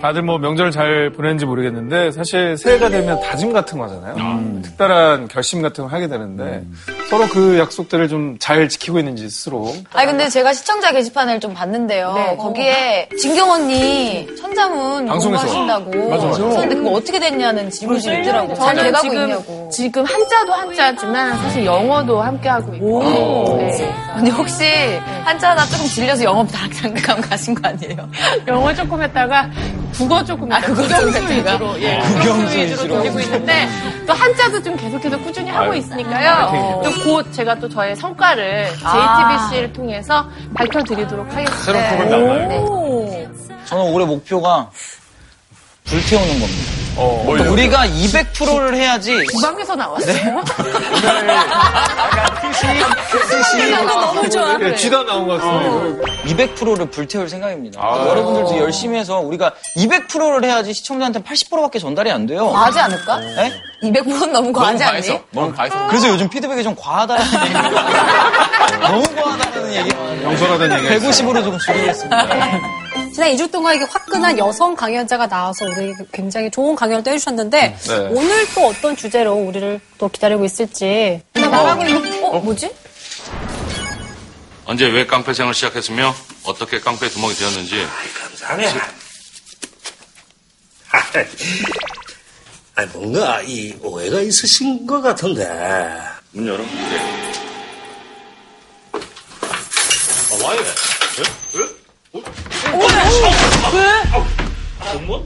[0.00, 4.14] 다들 뭐 명절 잘 보냈는지 모르겠는데 사실 새해가 되면 다짐 같은 거잖아요.
[4.16, 4.62] 음.
[4.62, 6.74] 특별한 결심 같은 걸 하게 되는데 음.
[7.08, 9.74] 서로 그 약속들을 좀 잘 지키고 있는지 스스로.
[9.92, 12.12] 아니 근데 제가 시청자 게시판을 좀 봤는데요.
[12.14, 12.36] 네.
[12.36, 16.08] 거기에 진경 언니 천자문 방송에서 하신다고.
[16.10, 16.42] 맞아 맞아.
[16.60, 18.54] 근데 그거 어떻게 됐냐는 질문이 있더라고.
[18.54, 19.70] 잘 돼가고 지금, 있냐고.
[19.72, 23.02] 지금 한자도 한자지만 사실 영어도 함께 하고 있고.
[23.58, 23.94] 네.
[24.14, 24.64] 근데 혹시
[25.24, 28.08] 한자 하나 조금 질려서 영어 당장 가신 거 아니에요?
[28.46, 29.50] 영어 조금 했다가
[29.94, 33.68] 국어 조금 아, 국어 국영수 위주로 예, 국영수 위주로 돌리고 있는데
[34.06, 36.80] 또 한자도 좀 계속해서 꾸준히 하고 있으니까요.
[36.84, 41.56] 또곧 제가 또 저의 성과를 JTBC를 통해서 밝혀드리도록 하겠습니다.
[41.58, 42.48] 새로운 프로그램 나와요.
[42.48, 43.28] 네.
[43.66, 44.70] 저는 올해 목표가
[45.84, 46.87] 불태우는 겁니다.
[46.98, 49.24] 어, 그러니까 우리가 200%를 해야지.
[49.26, 50.12] 주방에서 나왔어요.
[50.14, 50.42] 네.
[53.86, 54.58] 너무 좋아.
[54.60, 56.12] 예, 쥐다 나온 것 같습니다.
[56.24, 57.80] 200%를 불태울 생각입니다.
[57.80, 62.50] 아~ 여러분들도 열심히 해서 우리가 200%를 해야지 시청자한테 80%밖에 전달이 안 돼요.
[62.50, 63.18] 과하지 않을까?
[63.18, 63.52] 네?
[63.84, 65.20] 200%는 너무 과하지 않니?
[65.30, 65.86] 너무 과해서.
[65.86, 67.62] 그래서 요즘 피드백이 좀 과하다는 얘기가
[68.88, 72.87] 너무 과하다는 얘기가 영설하다는 얘기가 150으로 좀 줄이겠습니다.
[73.18, 77.96] 지난 2주 동안 이게 화끈한 여성 강연자가 나와서 우리 굉장히 좋은 강연을 또 해주셨는데 네.
[78.12, 82.72] 오늘 또 어떤 주제로 우리를 또 기다리고 있을지 나가고 있는 어, 어 뭐지?
[84.66, 86.14] 언제 왜 깡패 생을 시작했으며
[86.44, 87.84] 어떻게 깡패 두목이 되었는지
[88.20, 88.68] 감사하네.
[92.76, 95.44] 아, 뭔가 이 오해가 있으신 것 같은데.
[96.30, 96.62] 문 열어.
[96.62, 97.00] 네.
[98.92, 100.64] 아, 와이 왜?
[101.54, 101.77] 왜?
[102.18, 102.78] 어?
[102.78, 103.76] 어?
[103.76, 103.82] 왜?
[104.92, 105.20] 정말?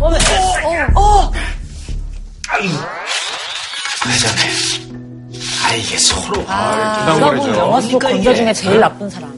[0.00, 1.32] 어, 어, 어.
[4.06, 5.32] 회장님.
[5.64, 6.44] 아, 이게 서로.
[6.48, 9.30] 아, 누가 보면 영화 속 건조 중에 제일 나쁜 사람.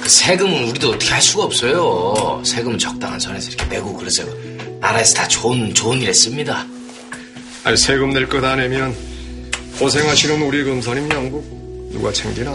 [0.00, 2.42] 그 세금은 우리도 어떻게 할 수가 없어요.
[2.44, 4.26] 세금은 적당한 선에서 이렇게 내고 그러세요.
[4.80, 6.66] 나라에서 다 좋은, 좋은 일 했습니다.
[7.64, 8.94] 아니, 세금 낼 것 안 내면
[9.78, 12.50] 고생하시는 우리 금손님 양국 누가 챙기나?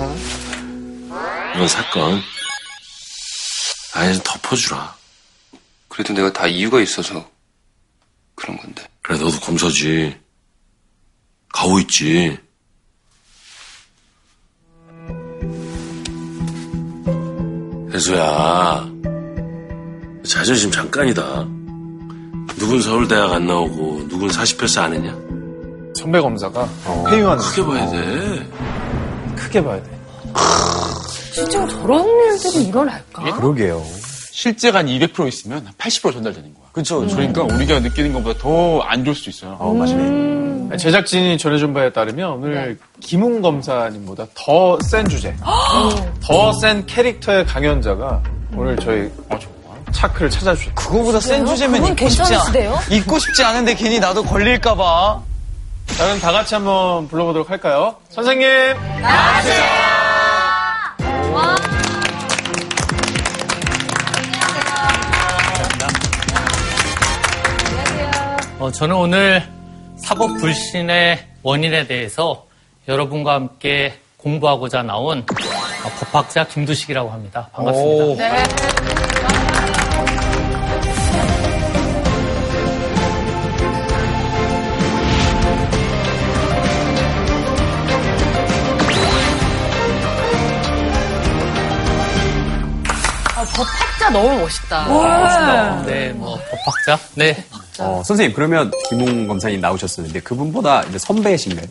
[1.55, 2.21] 이번 사건
[3.97, 4.95] 아예 좀 덮어주라.
[5.87, 7.27] 그래도 내가 다 이유가 있어서
[8.35, 8.87] 그런 건데.
[9.01, 10.15] 그래, 너도 검사지.
[11.51, 12.37] 가고 있지.
[17.91, 18.87] 혜수야,
[20.27, 21.45] 자존심 잠깐이다.
[22.59, 25.11] 누군 서울대학 안 나오고 누군 40회사 안 했냐?
[25.95, 28.49] 선배 검사가 어, 회유하는 크게 봐야 돼.
[29.35, 29.99] 크게 봐야 돼.
[31.37, 33.35] 진짜 저런 일들이 일어날까?
[33.35, 33.83] 그러게요.
[34.31, 36.65] 실제가 한 200% 있으면 한80% 전달되는 거야.
[36.71, 37.01] 그렇죠.
[37.01, 37.07] 음.
[37.07, 39.55] 그러니까 우리가 느끼는 것보다 더 안 좋을 수도 있어요.
[39.59, 39.95] 어, 맞아요.
[39.97, 40.77] 음.
[40.77, 42.75] 제작진이 전해준 바에 따르면 오늘 네.
[42.99, 45.35] 김웅 검사님보다 더 센 주제,
[46.21, 48.21] 더 센 캐릭터의 강연자가
[48.55, 49.37] 오늘 저희 어,
[49.91, 50.75] 차크를 찾아주셨어요.
[50.75, 52.41] 그거보다 센 주제면 잊고 싶지 않,
[52.91, 55.21] 잊고 싶지 않은데 괜히 나도 걸릴까봐.
[55.97, 57.95] 자, 그럼 다 같이 한번 불러보도록 할까요?
[58.09, 58.47] 선생님!
[59.01, 60.06] 나와주세요!
[68.67, 69.41] 어, 저는 오늘
[69.95, 72.47] 사법 불신의 원인에 대해서
[72.89, 77.49] 여러분과 함께 공부하고자 나온 어, 법학자 김두식이라고 합니다.
[77.53, 78.29] 반갑습니다.
[78.29, 78.43] 네.
[93.37, 94.85] 아, 법학 자 너무 멋있다.
[94.87, 95.83] 멋있다.
[95.85, 96.97] 네, 뭐 법학자.
[97.15, 97.43] 네.
[97.77, 101.67] 어, 선생님 그러면 김홍 검사님 나오셨었는데 그분보다 이제 선배이신가요?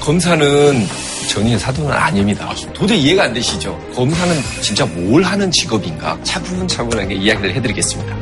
[0.00, 0.86] 검사는
[1.30, 2.52] 전인 사도는 아닙니다.
[2.74, 3.78] 도저히 이해가 안 되시죠?
[3.94, 6.18] 검사는 진짜 뭘 하는 직업인가?
[6.22, 8.14] 차분차분하게 이야기를 해드리겠습니다.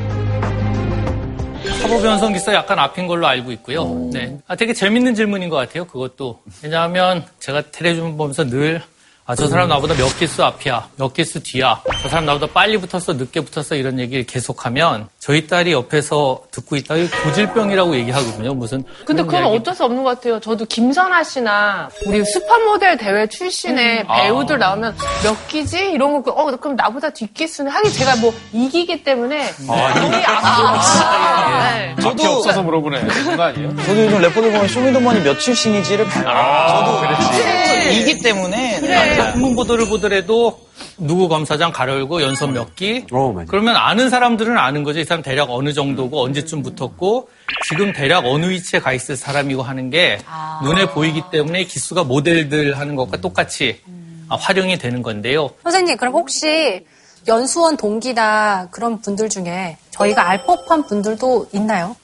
[1.80, 4.08] 사법연성 기사 약간 앞인 걸로 알고 있고요.
[4.12, 4.38] 네.
[4.46, 5.84] 아, 되게 재밌는 질문인 것 같아요.
[5.86, 6.42] 그것도.
[6.62, 8.80] 왜냐하면 제가 텔레비전 보면서 늘
[9.26, 13.14] 아, 저 사람 나보다 몇 개수 앞이야, 몇 개수 뒤야, 저 사람 나보다 빨리 붙었어,
[13.14, 18.84] 늦게 붙었어, 이런 얘기를 계속하면 저희 딸이 옆에서 듣고 있다, 이 고질병이라고 얘기하거든요, 무슨.
[19.06, 19.56] 근데 그건 이야기...
[19.56, 20.40] 어쩔 수 없는 것 같아요.
[20.40, 24.06] 저도 김선아 씨나 우리 슈퍼모델 대회 출신의 음.
[24.14, 24.68] 배우들 아.
[24.68, 25.90] 나오면 몇 기지?
[25.92, 29.54] 이런 거, 어, 그럼 나보다 뒷기수는 하긴 제가 뭐 이기기 때문에.
[29.68, 31.96] 아, 너무 아, 네.
[31.98, 32.24] 저도.
[32.24, 33.00] 없어서 물어보네.
[33.06, 33.74] 그런 거 아니에요?
[33.74, 36.28] 저도 요즘 래퍼들 보면 쇼미더머니 몇 출신이지를 봐요.
[36.28, 38.00] 아, 저도 그렇지.
[38.00, 38.80] 이기 때문에.
[38.80, 39.13] 그래.
[39.14, 40.60] 신문 보도를 보더라도
[40.98, 43.04] 누구 검사장 가려고 연선 몇 기?
[43.12, 45.00] 어, 그러면 아는 사람들은 아는 거죠.
[45.00, 47.28] 이 사람 대략 어느 정도고 언제쯤 붙었고
[47.68, 50.60] 지금 대략 어느 위치에 가 있을 사람이고 하는 게 아.
[50.64, 54.26] 눈에 보이기 때문에 기수가 모델들 하는 것과 똑같이 음.
[54.28, 55.50] 활용이 되는 건데요.
[55.62, 56.84] 선생님, 그럼 혹시
[57.26, 61.96] 연수원 동기나 그런 분들 중에 저희가 알 법한 분들도 있나요?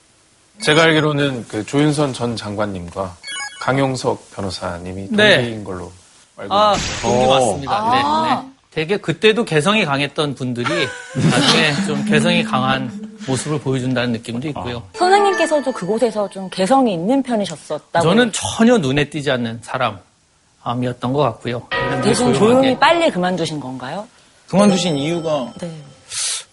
[0.63, 3.17] 제가 알기로는 그 조윤선 전 장관님과
[3.61, 5.37] 강용석 변호사님이 네.
[5.37, 6.00] 동기인 걸로 알고
[6.49, 6.77] 아.
[7.03, 7.73] 동기 맞습니다.
[7.73, 7.91] 아.
[8.35, 8.51] 네, 네.
[8.71, 10.69] 되게 그때도 개성이 강했던 분들이
[11.31, 14.83] 나중에 좀 개성이 강한 모습을 보여준다는 느낌도 있고요.
[14.95, 18.03] 선생님께서도 그곳에서 좀 개성이 있는 편이셨었다고.
[18.03, 21.67] 저는 전혀 눈에 띄지 않는 사람이었던 것 같고요.
[22.03, 24.07] 대신 조용히 빨리 그만두신 건가요?
[24.49, 25.71] 그만두신 이유가 네.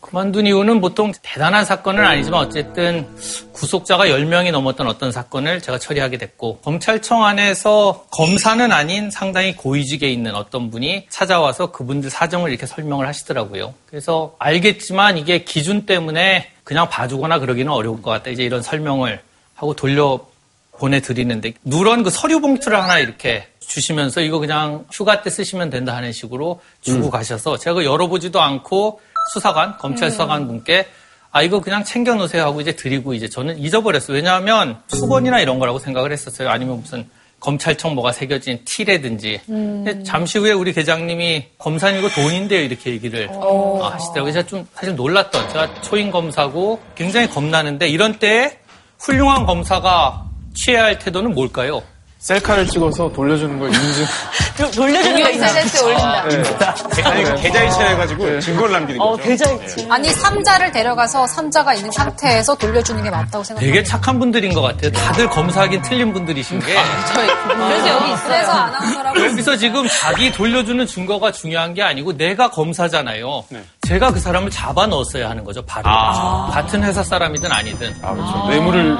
[0.08, 3.06] 그만둔 이유는 보통 대단한 사건은 아니지만 어쨌든
[3.52, 10.34] 구속자가 10명이 넘었던 어떤 사건을 제가 처리하게 됐고 검찰청 안에서 검사는 아닌 상당히 고위직에 있는
[10.34, 13.74] 어떤 분이 찾아와서 그분들 사정을 이렇게 설명을 하시더라고요.
[13.86, 18.30] 그래서 알겠지만 이게 기준 때문에 그냥 봐주거나 그러기는 어려울 것 같다.
[18.30, 19.20] 이제 이런 설명을
[19.56, 20.26] 하고 돌려
[20.72, 26.14] 보내드리는데 누런 그 서류 봉투를 하나 이렇게 주시면서 이거 그냥 휴가 때 쓰시면 된다 하는
[26.14, 27.12] 식으로 주고 음.
[27.12, 29.02] 가셔서 제가 열어보지도 않고
[29.34, 30.12] 수사관, 검찰 음.
[30.12, 30.88] 수사관 분께
[31.32, 34.16] 아 이거 그냥 챙겨 놓으세요 하고 이제 드리고 이제 저는 잊어버렸어요.
[34.16, 36.50] 왜냐하면 수건이나 이런 거라고 생각을 했었어요.
[36.50, 37.08] 아니면 무슨
[37.40, 39.42] 검찰청 뭐가 새겨진 티라든지.
[39.46, 43.80] 근데 잠시 후에 우리 계장님이 검사님이고 돈인데요 이렇게 얘기를 어.
[43.84, 44.34] 아, 하시더라고요.
[44.34, 48.58] 제가 좀 사실 놀랐던 제가 초임 검사고 굉장히 겁나는데 이런 때에
[49.00, 50.26] 훌륭한 검사가
[50.56, 51.84] 취해야 할 태도는 뭘까요?
[52.18, 54.06] 셀카를 찍어서 돌려주는 걸 인증.
[54.66, 55.48] 돌려주는 거 있나?
[55.48, 56.24] SNS에 올린다.
[56.28, 57.04] 네.
[57.04, 59.24] 아니, 계좌 이체 해가지고 증거를 남기는 어, 거죠.
[59.24, 59.88] 계좌 이체.
[59.90, 63.60] 아니 삼자를 데려가서 삼자가 있는 상태에서 돌려주는 게 맞다고 생각합니다.
[63.62, 64.92] 되게 착한 분들인 것 같아요.
[64.92, 66.74] 다들 검사하긴 틀린 분들이신 게.
[67.14, 68.28] 저희 그래서 여기 있어요.
[68.28, 73.46] 그래서 아나운서라고 여기서 지금 자기 돌려주는 증거가 중요한 게 아니고 내가 검사잖아요.
[73.88, 75.86] 제가 그 사람을 잡아 넣었어야 하는 거죠, 바로.
[75.90, 76.50] 아.
[76.52, 77.96] 같은 회사 사람이든 아니든.
[78.02, 78.48] 아, 그렇죠.
[78.50, 78.98] 뇌물을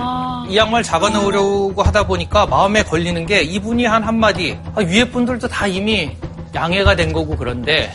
[0.50, 5.47] 이 양말 잡아 넣으려고 하다 보니까 마음에 걸리는 게 이분이 한 한마디, 아, 위에 분들도
[5.48, 6.12] 다 이미
[6.56, 7.92] 양해가 된 거고 그런데,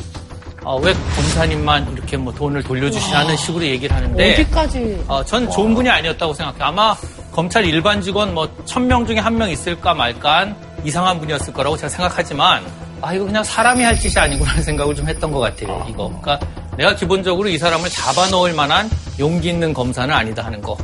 [0.64, 4.32] 아, 왜 검사님만 이렇게 뭐 돈을 돌려주시냐는 식으로 얘기를 하는데.
[4.34, 5.04] 어디까지?
[5.08, 6.64] 어, 전 좋은 분이 아니었다고 생각해요.
[6.64, 6.94] 아마
[7.32, 10.54] 검찰 일반 직원 뭐 천 명 중에 한 명 있을까 말까
[10.84, 12.62] 이상한 분이었을 거라고 제가 생각하지만
[13.00, 15.84] 아 이거 그냥 사람이 할 짓이 아니구나라는 생각을 좀 했던 것 같아요.
[15.88, 16.08] 이거.
[16.20, 16.38] 그러니까
[16.76, 18.88] 내가 기본적으로 이 사람을 잡아넣을 만한
[19.18, 20.76] 용기 있는 검사는 아니다 하는 거.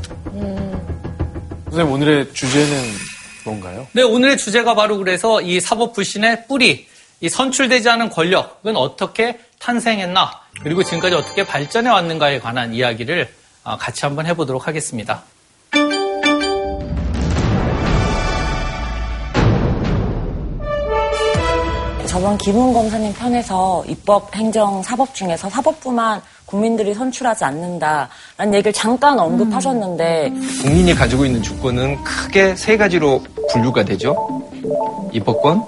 [1.71, 2.83] 선생님 오늘의 주제는
[3.49, 3.87] 뭔가요?
[3.93, 6.87] 네, 오늘의 주제가 바로 그래서 이 사법 불신의 뿌리,
[7.21, 10.31] 이 선출되지 않은 권력은 어떻게 탄생했나,
[10.63, 13.29] 그리고 지금까지 어떻게 발전해 왔는가에 관한 이야기를
[13.65, 15.23] 아, 같이 한번 해보도록 하겠습니다.
[22.07, 30.33] 저번 김웅 검사님 편에서 입법, 행정, 사법 중에서 사법부만 국민들이 선출하지 않는다라는 얘기를 잠깐 언급하셨는데
[30.63, 33.23] 국민이 가지고 있는 주권은 크게 세 가지로
[33.53, 34.17] 분류가 되죠.
[35.13, 35.63] 입법권,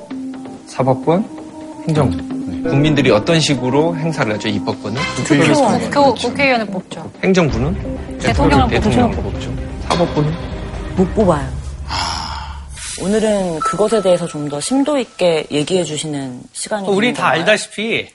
[0.67, 2.62] 사법권, 행정권.
[2.62, 5.00] 국민들이 어떤 식으로 행사를 하죠, 입법권은?
[5.17, 7.11] 국회의원, 그 국회의원을 뽑죠.
[7.23, 9.53] 행정부는 대통령을 대통령을 뽑죠.
[9.88, 10.33] 사법부는
[10.97, 11.47] 못 뽑아요.
[13.03, 17.41] 오늘은 그것에 대해서 좀 더 심도 있게 얘기해 주시는 시간이 우리 다 건가요?
[17.41, 18.09] 알다시피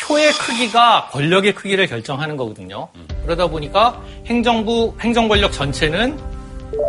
[0.00, 2.88] 표의 크기가 권력의 크기를 결정하는 거거든요.
[3.24, 6.18] 그러다 보니까 행정부, 행정 권력 전체는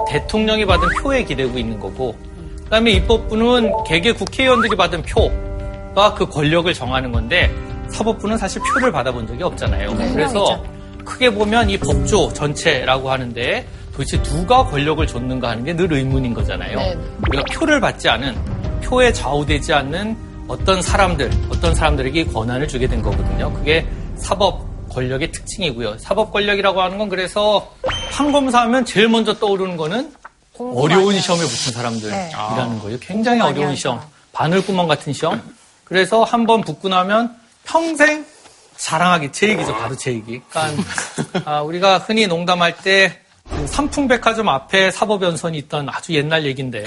[0.09, 2.15] 대통령이 받은 표에 기대고 있는 거고,
[2.63, 7.51] 그 다음에 입법부는 개개 국회의원들이 받은 표가 그 권력을 정하는 건데,
[7.89, 9.93] 사법부는 사실 표를 받아본 적이 없잖아요.
[9.93, 10.11] 네.
[10.11, 10.63] 그래서
[11.05, 16.77] 크게 보면 이 법조 전체라고 하는데 도대체 누가 권력을 줬는가 하는 게 늘 의문인 거잖아요.
[16.77, 16.97] 네.
[17.27, 18.35] 우리가 표를 받지 않은
[18.83, 23.51] 표에 좌우되지 않는 어떤 사람들, 어떤 사람들에게 이 권한을 주게 된 거거든요.
[23.53, 23.85] 그게
[24.15, 25.97] 사법 권력의 특징이고요.
[25.97, 27.73] 사법 권력이라고 하는 건 그래서
[28.11, 30.13] 판검사 하면 제일 먼저 떠오르는 거는
[30.57, 32.97] 어려운 시험에 붙은 사람들이라는 거예요.
[33.01, 33.75] 굉장히 공부 많이 어려운.
[33.75, 33.99] 시험,
[34.31, 35.41] 바늘구멍 같은 시험.
[35.83, 37.35] 그래서 한 번 붙고 나면
[37.65, 38.25] 평생
[38.77, 39.73] 자랑하기 제 얘기죠.
[39.75, 40.41] 바로 제 얘기.
[40.49, 40.83] 그러니까
[41.45, 46.85] 아, 우리가 흔히 농담할 때그 삼풍백화점 앞에 사법연선이 있던 아주 옛날 얘기인데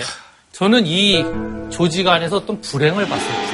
[0.52, 1.24] 저는 이
[1.70, 3.47] 조직 안에서 어떤 불행을 봤어요.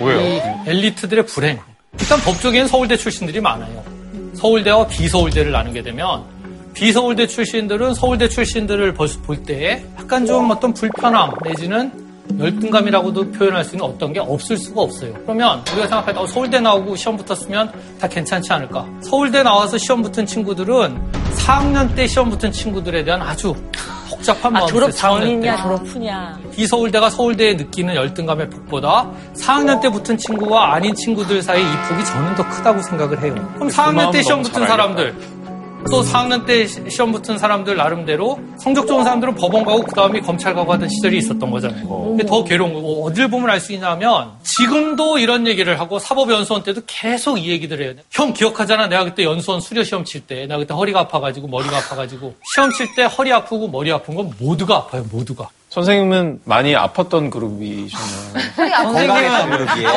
[0.00, 0.20] 왜요?
[0.20, 0.40] 이
[0.70, 1.58] 엘리트들의 불행.
[1.98, 3.82] 일단 법조계는 서울대 출신들이 많아요.
[4.34, 6.22] 서울대와 비서울대를 나누게 되면
[6.74, 11.90] 비서울대 출신들은 서울대 출신들을 볼때 약간 좀 어떤 불편함 내지는
[12.38, 15.12] 열등감이라고도 표현할 수 있는 어떤 게 없을 수가 없어요.
[15.24, 18.86] 그러면 우리가 생각할 때 어, 서울대 나오고 시험 붙었으면 다 괜찮지 않을까?
[19.00, 20.98] 서울대 나와서 시험 붙은 친구들은
[21.36, 23.54] 4학년 때 시험 붙은 친구들에 대한 아주
[24.18, 25.12] 복잡한 아, 마음이 졸업 있어요.
[25.12, 25.26] 4학년 때.
[25.28, 31.62] 전이냐 졸업 후냐 비서울대가 서울대에 느끼는 열등감의 폭보다 4학년 때 붙은 친구와 아닌 친구들 사이
[31.62, 33.34] 이 폭이 저는 더 크다고 생각을 해요.
[33.54, 35.14] 그럼 4학년 때 시험 붙은 사람들
[35.90, 40.54] 또 4학년 때 시험 붙은 사람들 나름대로 성적 좋은 사람들은 법원 가고 그 다음에 검찰
[40.54, 41.88] 가고 하던 시절이 있었던 거잖아요.
[41.88, 46.82] 근데 더 괴로운 거 어딜 보면 알 수 있냐면 지금도 이런 얘기를 하고 사법연수원 때도
[46.86, 47.94] 계속 이 얘기들 해요.
[48.10, 48.88] 형 기억하잖아.
[48.88, 53.04] 내가 그때 연수원 수료 시험 칠때 내가 그때 허리가 아파가지고 머리가 아파가지고 시험 칠 때
[53.04, 55.04] 허리 아프고 머리 아픈 건 모두가 아파요.
[55.10, 55.48] 모두가.
[55.70, 58.84] 선생님은 많이 아팠던 그룹이셨나요?
[58.84, 59.90] 건강한 그룹이에요.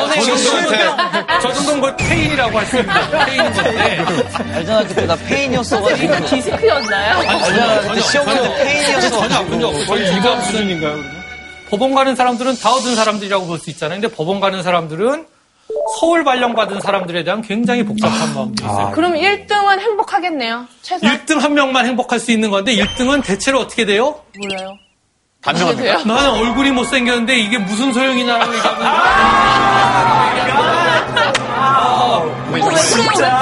[1.40, 3.24] 저 정도는 걸 폐인이라고 할 수 있습니다.
[3.24, 4.04] 폐인인 건데.
[4.54, 6.26] 알잖아 그때 나 폐인이었어가지고.
[6.26, 7.18] 디스크였나요?
[7.30, 9.10] 알잖아 그때 시험 볼때 폐인이었어.
[9.10, 9.86] 전혀 아픈 적 없어요.
[9.86, 10.98] 거의 입원 수준인가요?
[11.70, 13.98] 법원 가는 사람들은 다 얻은 사람들이라고 볼 수 있잖아요.
[14.00, 15.26] 근데 법원 가는 사람들은
[16.00, 18.90] 서울 발령받은 사람들에 대한 굉장히 복잡한 마음도 있어요.
[18.94, 20.66] 그럼 1등은 행복하겠네요.
[20.82, 21.06] 최소.
[21.06, 24.20] 1등 한 명만 행복할 수 있는 건데 1등은 대체로 어떻게 돼요?
[24.38, 24.76] 몰라요.
[25.42, 26.04] 반명합니다.
[26.04, 28.52] 나는 얼굴이 못생겼는데 이게 무슨 소용이냐라고
[32.52, 32.78] 왜 그래요?
[32.92, 33.36] 왜왜 거예요?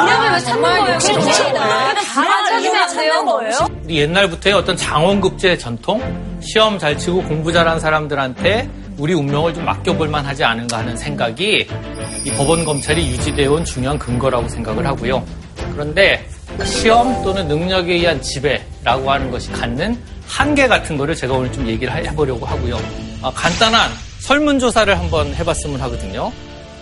[2.14, 3.24] 안 돼요?
[3.26, 3.52] 거예요?
[3.84, 6.00] 우리 옛날부터의 어떤 장원급제 전통,
[6.40, 11.66] 시험 잘 치고 공부 잘한 사람들한테 우리 운명을 좀 맡겨볼 만하지 않은가 하는 생각이
[12.24, 15.24] 이 법원 검찰이 유지되어 온 중요한 근거라고 생각을 하고요.
[15.72, 16.26] 그런데
[16.64, 19.98] 시험 또는 능력에 의한 지배라고 하는 것이 갖는
[20.30, 22.78] 한계 같은 거를 제가 오늘 좀 얘기를 해보려고 하고요.
[23.20, 26.32] 아, 간단한 설문조사를 한번 해봤으면 하거든요.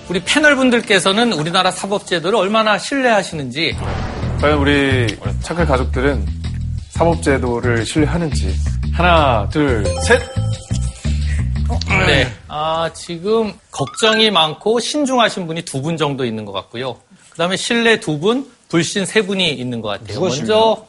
[0.09, 3.77] 우리 패널 분들께서는 우리나라 사법제도를 얼마나 신뢰하시는지
[4.41, 6.27] 과연 우리 착할 가족들은
[6.91, 8.55] 사법제도를 신뢰하는지
[8.93, 10.21] 하나 둘 셋
[12.07, 12.27] 네.
[12.49, 16.97] 아, 지금 걱정이 많고 신중하신 분이 두 분 정도 있는 것 같고요.
[17.31, 20.15] 그 다음에 신뢰 두 분, 불신 세 분이 있는 것 같아요.
[20.15, 20.87] 누가 먼저.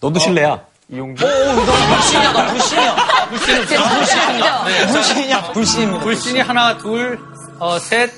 [0.00, 0.60] 너도 실례야.
[0.88, 1.24] 이용주.
[1.24, 2.90] 오, 너 불신이야, 나 불신이야.
[2.92, 4.64] 아, 불신은 불신이야.
[4.66, 4.86] 네.
[4.86, 6.04] 불신이야, 불신입니다.
[6.04, 7.18] 불신이 하나, 둘,
[7.58, 8.10] 어, 셋,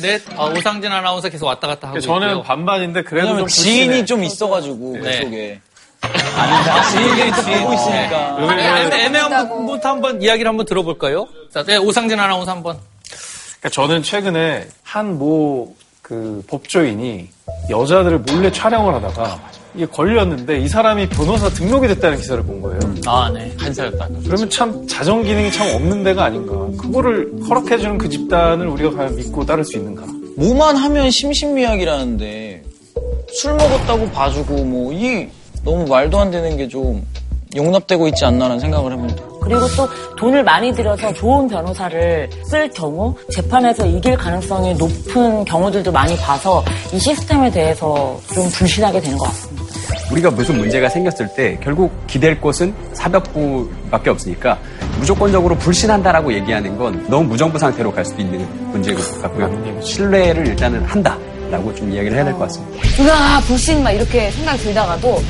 [0.00, 2.42] 넷, 어, 오상진 아나운서 계속 왔다 갔다 하고 저는 있고요.
[2.42, 4.04] 반반인데 그래도 왜냐면 좀 지인이.
[4.06, 5.18] 좀 있어가지고, 네.
[5.20, 5.60] 그쪽에.
[6.02, 6.82] 아니다.
[6.90, 8.36] 지인들이 또 보고 있으니까.
[8.40, 11.28] 애매- 애매한 부분부터 한번 이야기를 한번 들어볼까요?
[11.52, 12.78] 자, 네, 오상진 아나운서 한 번.
[13.60, 15.76] 그러니까 저는 최근에 한 모
[16.10, 17.28] 그 법조인이
[17.70, 19.40] 여자들을 몰래 촬영을 하다가
[19.76, 22.80] 이게 걸렸는데 이 사람이 변호사 등록이 됐다는 기사를 본 거예요.
[23.06, 23.54] 아, 네.
[23.56, 24.08] 한사였다.
[24.24, 26.52] 그러면 참 자정 기능이 참 없는 데가 아닌가.
[26.76, 30.04] 그거를 허락해주는 그 집단을 우리가 과연 믿고 따를 수 있는가.
[30.36, 32.64] 뭐만 하면 심신미약이라는데
[33.32, 35.28] 술 먹었다고 봐주고 뭐 이
[35.64, 37.06] 너무 말도 안 되는 게 좀
[37.54, 39.22] 용납되고 있지 않나라는 생각을 해봅니다.
[39.42, 46.16] 그리고 또 돈을 많이 들여서 좋은 변호사를 쓸 경우 재판에서 이길 가능성이 높은 경우들도 많이
[46.16, 49.64] 봐서 이 시스템에 대해서 좀 불신하게 되는 것 같습니다.
[50.12, 54.58] 우리가 무슨 문제가 생겼을 때 결국 기댈 곳은 사법부밖에 없으니까
[54.98, 59.80] 무조건적으로 불신한다라고 얘기하는 건 너무 무정부 상태로 갈 수도 있는 문제인 것 같고요.
[59.82, 62.82] 신뢰를 일단은 한다라고 좀 이야기를 해야 될 것 같습니다.
[63.02, 65.22] 우와 불신 막 이렇게 생각이 들다가도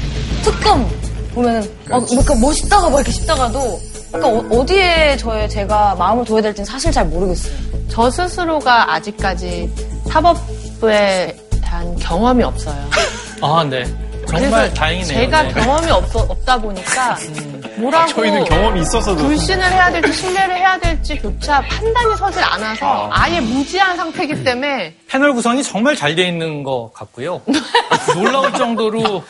[0.43, 0.89] 특검
[1.35, 3.79] 보면은 막 이렇게 멋있다가 막 이렇게 싶다가도
[4.13, 7.55] 그러니까 어, 디에 저의 제가 마음을 둬야 될지는 사실 잘 모르겠어요.
[7.89, 9.71] 저 스스로가 아직까지
[10.09, 12.77] 사법부에 대한 경험이 없어요.
[13.43, 13.85] 아, 네.
[14.29, 15.19] 정말 다행이네요.
[15.19, 15.53] 제가 네.
[15.53, 17.17] 경험이 없, 없다 보니까
[17.81, 19.25] 뭐라고 저희는 경험이 있어서도.
[19.25, 25.33] 불신을 해야 될지 신뢰를 해야 될지조차 판단이 서질 않아서 아 예 무지한 상태이기 때문에 패널
[25.35, 27.41] 구성이 정말 잘 돼 있는 것 같고요.
[28.17, 29.23] 놀라울 정도로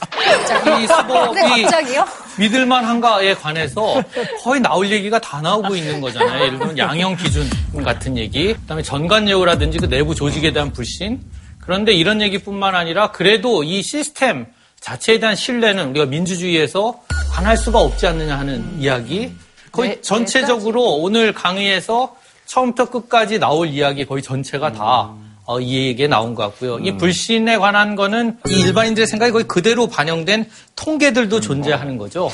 [0.83, 2.05] 이 사법이 근데 갑자기요?
[2.39, 4.03] 믿을만한가에 관해서
[4.43, 6.45] 거의 나올 얘기가 다 나오고 있는 거잖아요.
[6.47, 7.49] 예를 들면 양형 기준
[7.85, 11.21] 같은 얘기, 그다음에 전관예우라든지 그 내부 조직에 대한 불신.
[11.61, 14.47] 그런데 이런 얘기뿐만 아니라 그래도 이 시스템
[14.81, 17.01] 자체에 대한 신뢰는 우리가 민주주의에서
[17.37, 19.33] 안 할 수가 없지 않느냐 하는 이야기.
[19.73, 25.15] 거의 네, 전체적으로 오늘 강의에서 처음부터 끝까지 나올 이야기 거의 전체가 다
[25.47, 26.79] 어, 이 얘기에 나온 것 같고요.
[26.81, 32.31] 이 불신에 관한 거는 이 일반인들의 생각이 거의 그대로 반영된 통계들도 존재하는 거죠.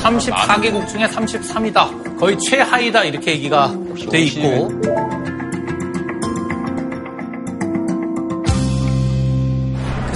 [0.00, 2.18] 34개국 중에 33이다.
[2.18, 3.04] 거의 최하위다.
[3.04, 3.74] 이렇게 얘기가
[4.10, 4.70] 돼 있고.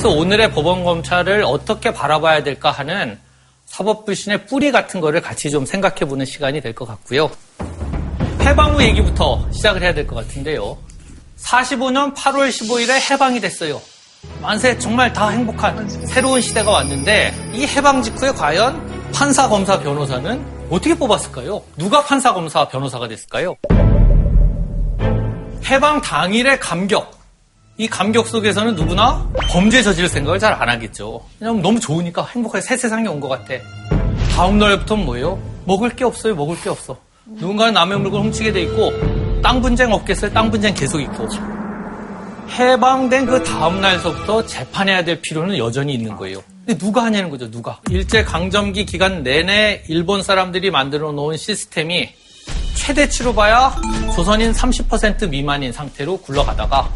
[0.03, 3.21] 그래서 오늘의 법원 검찰을 어떻게 바라봐야 될까 하는
[3.67, 7.31] 사법 불신의 뿌리 같은 거를 같이 좀 생각해 보는 시간이 될 것 같고요.
[8.41, 10.77] 해방 후 얘기부터 시작을 해야 될 것 같은데요.
[11.39, 13.81] 45년 8월 15일에 해방이 됐어요.
[14.41, 20.95] 만세 정말 다 행복한 새로운 시대가 왔는데 이 해방 직후에 과연 판사, 검사, 변호사는 어떻게
[20.97, 21.63] 뽑았을까요?
[21.77, 23.55] 누가 판사, 검사, 변호사가 됐을까요?
[25.65, 27.22] 해방 당일의 감격.
[27.83, 31.21] 이 감격 속에서는 누구나 범죄 저지를 생각을 잘 안 하겠죠.
[31.41, 33.55] 왜냐면 너무 좋으니까 행복하게 새 세상이 온것 같아.
[34.37, 35.37] 다음 날부터는 뭐예요?
[35.65, 36.37] 먹을 게 없어요.
[36.37, 36.97] 먹을 게 없어.
[37.27, 38.93] 누군가는 남의 물건 훔치게 돼 있고
[39.43, 40.33] 땅 분쟁 없겠어요.
[40.33, 41.27] 땅 분쟁 계속 있고.
[42.51, 46.41] 해방된 그 다음 날서부터 재판해야 될 필요는 여전히 있는 거예요.
[46.65, 47.81] 근데 누가 하냐는 거죠, 누가.
[47.91, 52.11] 일제 강점기 기간 내내 일본 사람들이 만들어 놓은 시스템이
[52.77, 53.75] 최대치로 봐야
[54.15, 56.89] 조선인 30% 미만인 상태로 굴러가다가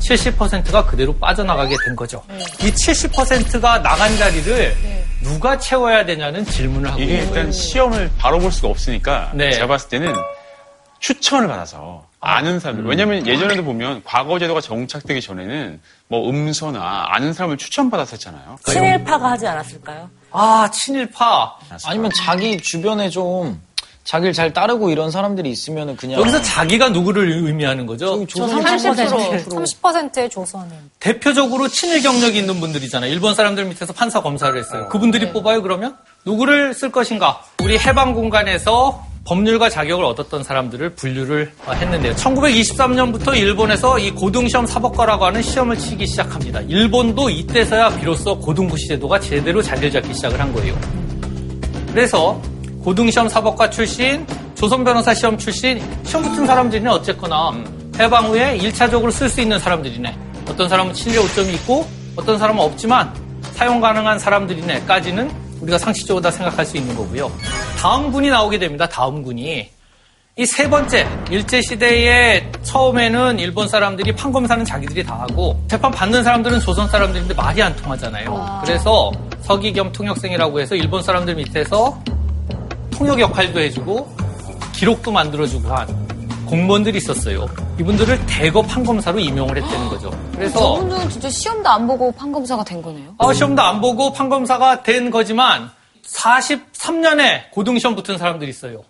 [0.00, 2.22] 70%가 그대로 빠져나가게 된 거죠.
[2.60, 4.76] 이 70%가 나간 자리를
[5.22, 7.40] 누가 채워야 되냐는 질문을 하고 이게 있는 거예요.
[7.40, 9.52] 일단 시험을 바로 볼 수가 없으니까 네.
[9.52, 10.12] 제가 봤을 때는
[10.98, 12.84] 추천을 받아서 아는 사람들.
[12.84, 18.58] 왜냐면 예전에도 보면 과거 제도가 정착되기 전에는 뭐 음서나 아는 사람을 추천받아서 했잖아요.
[18.64, 20.10] 친일파가 하지 않았을까요?
[20.32, 21.56] 아, 친일파.
[21.86, 23.60] 아니면 자기 주변에 좀
[24.04, 28.24] 자기를 잘 따르고 이런 사람들이 있으면 그냥 여기서 자기가 누구를 의미하는 거죠?
[28.28, 30.70] 저 30%, 30%의 조선인.
[30.98, 33.12] 대표적으로 친일 경력이 있는 분들이잖아요.
[33.12, 34.88] 일본 사람들 밑에서 판사 검사를 했어요.
[34.88, 35.96] 그분들이 뽑아요, 그러면?
[36.24, 37.42] 누구를 쓸 것인가?
[37.62, 42.14] 우리 해방 공간에서 법률가 자격을 얻었던 사람들을 분류를 했는데요.
[42.14, 46.60] 1923년부터 일본에서 이 고등시험 사법과라고 하는 시험을 치기 시작합니다.
[46.62, 50.74] 일본도 이때서야 비로소 고등부시 제도가 제대로 자리를 잡기 시작을 한 거예요.
[51.92, 52.40] 그래서
[52.82, 57.52] 고등시험 사법과 출신, 조선 변호사 시험 출신, 시험 붙은 사람들이네 어쨌거나
[57.98, 60.16] 해방 후에 1차적으로 쓸 수 있는 사람들이네.
[60.48, 63.12] 어떤 사람은 친일 5점이 있고 어떤 사람은 없지만
[63.52, 67.30] 사용 가능한 사람들이네까지는 우리가 상식적으로 다 생각할 수 있는 거고요.
[67.78, 68.88] 다음 군이 나오게 됩니다.
[68.88, 69.68] 다음 군이.
[70.36, 76.88] 이 세 번째, 일제시대에 처음에는 일본 사람들이 판검사는 자기들이 다 하고 재판 받는 사람들은 조선
[76.88, 78.60] 사람들인데 말이 안 통하잖아요.
[78.64, 79.10] 그래서
[79.42, 82.00] 서기 겸 통역생이라고 해서 일본 사람들 밑에서
[83.00, 84.14] 통역 역할도 해주고
[84.74, 87.48] 기록도 만들어주고 한 공무원들이 있었어요.
[87.78, 90.10] 이분들을 대거 판검사로 임용을 했다는 거죠.
[90.34, 93.14] 그래서 저분들은 진짜 시험도 안 보고 판검사가 된 거네요.
[93.16, 95.70] 어, 시험도 안 보고 판검사가 된 거지만
[96.04, 98.82] 43년에 고등시험 붙은 사람들이 있어요.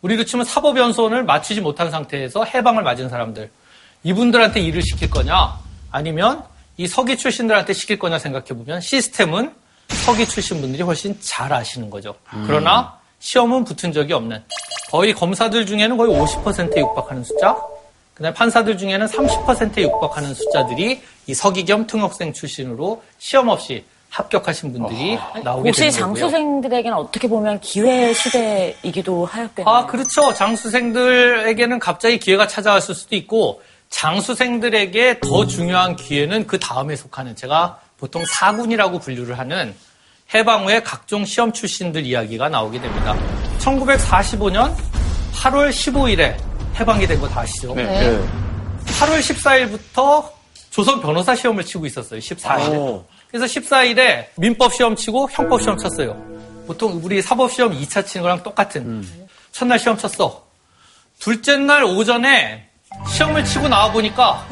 [0.00, 3.50] 우리로 치면 사법연수원을 마치지 못한 상태에서 해방을 맞은 사람들.
[4.04, 5.58] 이분들한테 일을 시킬 거냐?
[5.90, 6.44] 아니면
[6.78, 9.52] 이 서기 출신들한테 시킬 거냐 생각해 보면 시스템은
[9.88, 12.14] 서기 출신 분들이 훨씬 잘 아시는 거죠.
[12.46, 14.42] 그러나 시험은 붙은 적이 없는
[14.90, 17.56] 거의 검사들 중에는 거의 50%에 육박하는 숫자
[18.14, 25.18] 그다음에 판사들 중에는 30%에 육박하는 숫자들이 이 서기 겸 통역생 출신으로 시험 없이 합격하신 분들이
[25.44, 26.14] 나오게 혹시 되는 거고요.
[26.16, 29.72] 장수생들에게는 어떻게 보면 기회 시대이기도 하였겠네요.
[29.72, 30.34] 아, 그렇죠.
[30.34, 38.24] 장수생들에게는 갑자기 기회가 찾아왔을 수도 있고, 장수생들에게 더 중요한 기회는 그 다음에 속하는 제가 보통
[38.26, 39.74] 사군이라고 분류를 하는
[40.32, 43.16] 해방 후에 각종 시험 출신들 이야기가 나오게 됩니다.
[43.58, 44.74] 1945년
[45.34, 46.36] 8월 15일에
[46.78, 47.74] 해방이 된 거 다 아시죠?
[47.74, 48.18] 네.
[49.00, 50.30] 8월 14일부터
[50.70, 52.20] 조선 변호사 시험을 치고 있었어요.
[52.20, 53.04] 14일에.
[53.30, 56.16] 그래서 14일에 민법 시험 치고 형법 시험 쳤어요.
[56.66, 59.04] 보통 우리 사법 시험 2차 치는 거랑 똑같은.
[59.52, 60.44] 첫날 시험 쳤어.
[61.18, 62.68] 둘째 날 오전에
[63.08, 64.46] 시험을 치고 나와 보니까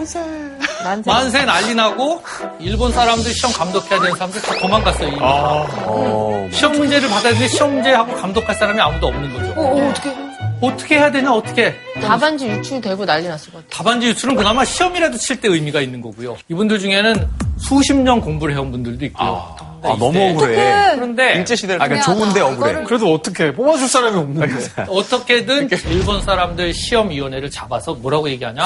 [1.05, 2.23] 만세 난리 나고
[2.61, 5.09] 일본 사람들 시험 감독해야 되는 사람들 다 도망갔어요.
[5.09, 6.53] 이미.
[6.55, 9.61] 시험 문제를 받아야 되는데 시험 문제하고 감독할 사람이 아무도 없는 거죠.
[9.61, 10.17] 어, 어떻게
[10.61, 13.71] 어떻게 해야 되냐 어떻게 답안지 유출되고 난리 났을 것 같아요.
[13.71, 16.37] 답안지 유출은 그나마 시험이라도 칠 때 의미가 있는 거고요.
[16.49, 19.55] 이분들 중에는 수십 년 공부를 해온 분들도 있고요.
[19.83, 20.95] 아, 너무 억울해.
[20.97, 22.83] 그런데 일제 시대를 아, 그러니까 좋은데 억울해.
[22.85, 24.57] 그래도 어떻게 뽑아줄 사람이 없는데.
[24.88, 28.64] 어떻게든 일본 사람들 시험 위원회를 잡아서 뭐라고 얘기하냐.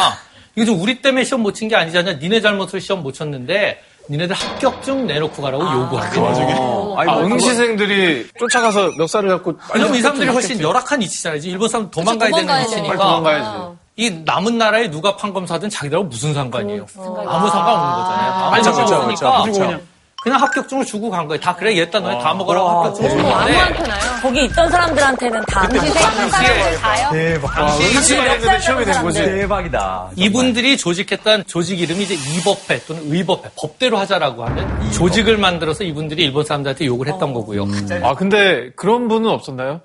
[0.54, 2.14] 이거 좀 우리 때문에 시험 못 친 게 아니잖아.
[2.14, 6.52] 니네 잘못으로 시험 못 쳤는데 니네들 합격증 내놓고 가라고 요구하는 그 와중에.
[6.54, 9.54] 아, 응시생들이 쫓아가서 멱살을 잡고.
[9.74, 11.40] 왜냐면 이 사람들이 훨씬 열악한 위치잖아요.
[11.44, 12.88] 일본 사람 도망가야 되는 도망가야 위치니까.
[12.88, 13.76] 빨리 도망가야지.
[13.96, 16.86] 이 남은 나라에 누가 판검사든 자기들하고 무슨 상관이에요.
[16.96, 18.32] 아무 상관 없는 거잖아요.
[18.32, 19.80] 다 그렇죠, 맞아, 그렇죠, 그러니까
[20.22, 21.40] 그냥, 합격증을 주고 간 거예요.
[21.40, 24.20] 다 그래 얘다 너네 다 먹으라고 합격증을 주고 뭐 갔는데 아무한테나요?
[24.22, 27.10] 거기 있던 사람들한테는 다 그때 당시 당시에 생각하는 다요?
[27.12, 27.58] 대박.
[27.58, 29.24] 아, 응시만 했는데 시험이 된 거지.
[29.24, 30.10] 대박이다.
[30.16, 36.44] 이분들이 조직했던 조직 이름이 이제 이법회 또는 의법회, 법대로 하자라고 하는 조직을 만들어서 이분들이 일본
[36.44, 37.66] 사람들한테 욕을 했던 거고요.
[38.02, 39.80] 아, 근데 그런 분은 없었나요?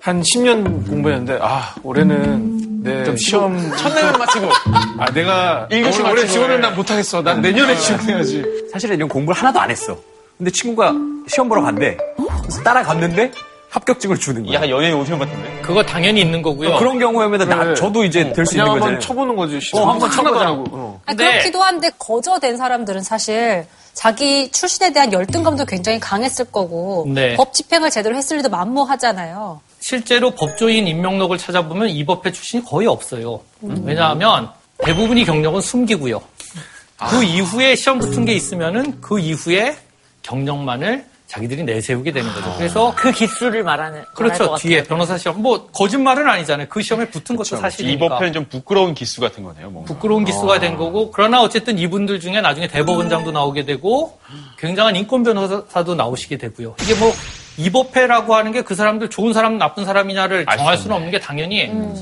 [0.00, 3.76] 한 10년 공부했는데, 아, 올해는 내 시험.
[3.76, 4.48] 첫날만 마치고.
[4.98, 5.66] 아, 내가.
[5.70, 6.32] 일교시 올해 마치고.
[6.32, 7.22] 지원을 난 못하겠어.
[7.22, 8.44] 난 내년에 지원해야지.
[8.72, 9.96] 사실은 이런 공부를 하나도 안 했어.
[10.36, 10.92] 근데 친구가
[11.28, 11.96] 시험 보러 간대.
[12.42, 13.30] 그래서 따라갔는데
[13.70, 14.54] 합격증을 주는 거야.
[14.56, 15.60] 약간 연예인 오시는 것 같은데?
[15.62, 16.76] 그거 당연히 있는 거고요.
[16.76, 17.74] 그런 경우에는 나, 그래.
[17.74, 19.00] 저도 이제 될수 그냥 있는 한번 거잖아요.
[19.00, 19.58] 쳐보는 거지.
[19.76, 20.40] 어, 한번 하나도 쳐보자.
[20.40, 20.64] 안 하고.
[20.70, 21.00] 어.
[21.06, 27.34] 근데- 그렇기도 한데 거저된 사람들은 사실 자기 출신에 대한 열등감도 굉장히 강했을 거고 네.
[27.36, 29.60] 법 집행을 제대로 했을 리도 만무하잖아요.
[29.88, 33.42] 실제로 법조인 임명록을 찾아보면 이 법회 출신이 거의 없어요.
[33.60, 36.22] 왜냐하면 대부분이 경력은 숨기고요.
[37.10, 39.76] 그 이후에 시험 붙은 게 있으면은 그 이후에
[40.22, 42.54] 경력만을 자기들이 내세우게 되는 거죠.
[42.56, 44.48] 그래서 그 기수를 말하는 그렇죠.
[44.48, 44.88] 것 뒤에 같아요.
[44.88, 46.68] 변호사 시험 뭐 거짓말은 아니잖아요.
[46.70, 48.08] 그 시험에 붙은 것도 이 사실이니까.
[48.08, 49.68] 법회는 좀 부끄러운 기수 같은 거네요.
[49.68, 49.92] 뭔가.
[49.92, 54.18] 부끄러운 기수가 된 거고 그러나 어쨌든 이분들 중에 나중에 대법원장도 나오게 되고
[54.56, 56.74] 굉장한 인권 변호사도 나오시게 되고요.
[56.80, 57.12] 이게 뭐
[57.56, 61.94] 입법회라고 하는 게 그 사람들 좋은 사람 나쁜 사람이냐를 정할 수는 없는 게 당연히 음.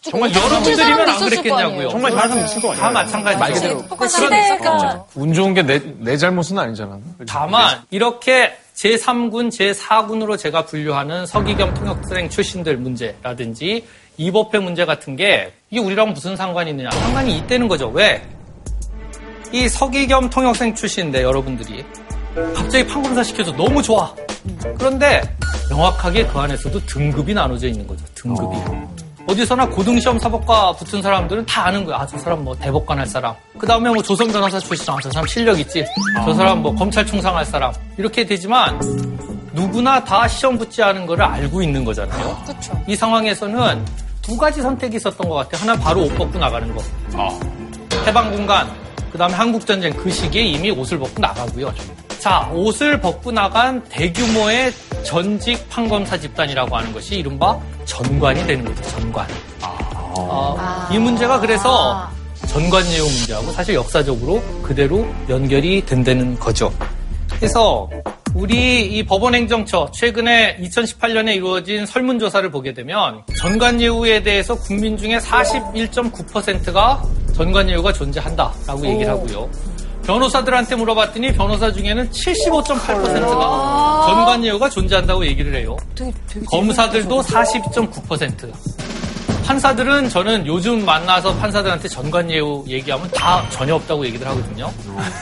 [0.00, 1.88] 정말 여러분들이면 안 그랬겠냐고요.
[1.90, 2.82] 정말 다른 사람 있을 거 아니에요.
[2.84, 3.36] 다 마찬가지.
[3.38, 3.82] 말 그대로.
[3.82, 6.98] 그런 운 좋은 게 내 내 잘못은 아니잖아.
[7.28, 13.84] 다만 이렇게 제3군, 제4군으로 제가 분류하는 서기겸 통역생 출신들 문제라든지
[14.16, 16.90] 입법회 문제 같은 게 이게 우리랑 무슨 상관이 있느냐?
[16.90, 17.88] 상관이 있다는 거죠.
[17.88, 18.22] 왜?
[19.52, 21.84] 이 서기겸 통역생 출신인데 여러분들이
[22.54, 24.12] 갑자기 판검사 시켜서 너무 좋아.
[24.78, 25.22] 그런데
[25.70, 28.04] 명확하게 그 안에서도 등급이 나눠져 있는 거죠.
[28.14, 28.56] 등급이.
[29.26, 31.98] 어 디서나 고등시험 사법과 붙은 사람들은 다 아는 거야.
[31.98, 33.34] 아, 저 사람 뭐 대법관 할 사람.
[33.58, 35.84] 그 다음에 뭐 조선 변호사 출신, 아, 저 사람 실력 있지.
[36.24, 37.70] 저 사람 뭐 검찰총장 할 사람.
[37.98, 38.80] 이렇게 되지만
[39.52, 42.42] 누구나 다 시험 붙지 않은 거를 알고 있는 거잖아요.
[42.46, 42.80] 그렇죠.
[42.86, 43.84] 이 상황에서는
[44.22, 45.60] 두 가지 선택이 있었던 것 같아요.
[45.60, 46.82] 하나 바로 옷 벗고 나가는 거.
[48.06, 48.70] 해방군간,
[49.12, 51.72] 그 다음에 한국전쟁 그 시기에 이미 옷을 벗고 나가고요.
[52.18, 54.72] 자, 옷을 벗고 나간 대규모의
[55.04, 59.26] 전직 판검사 집단이라고 하는 것이 이른바 전관이 되는 거죠, 전관.
[59.62, 62.10] 어, 이 문제가 그래서
[62.48, 66.72] 전관예우 문제하고 사실 역사적으로 그대로 연결이 된다는 거죠.
[67.36, 67.88] 그래서
[68.34, 77.02] 우리 이 법원행정처 최근에 2018년에 이루어진 설문조사를 보게 되면 전관예우에 대해서 국민 중에 41.9%가
[77.34, 79.48] 전관예우가 존재한다라고 얘기를 하고요.
[80.08, 85.76] 변호사들한테 물어봤더니 변호사 중에는 75.8%가 전관 예우가 존재한다고 얘기를 해요.
[86.46, 88.50] 검사들도 42.9%.
[89.44, 94.72] 판사들은 저는 요즘 만나서 판사들한테 전관 예우 얘기하면 다 전혀 없다고 얘기를 하거든요.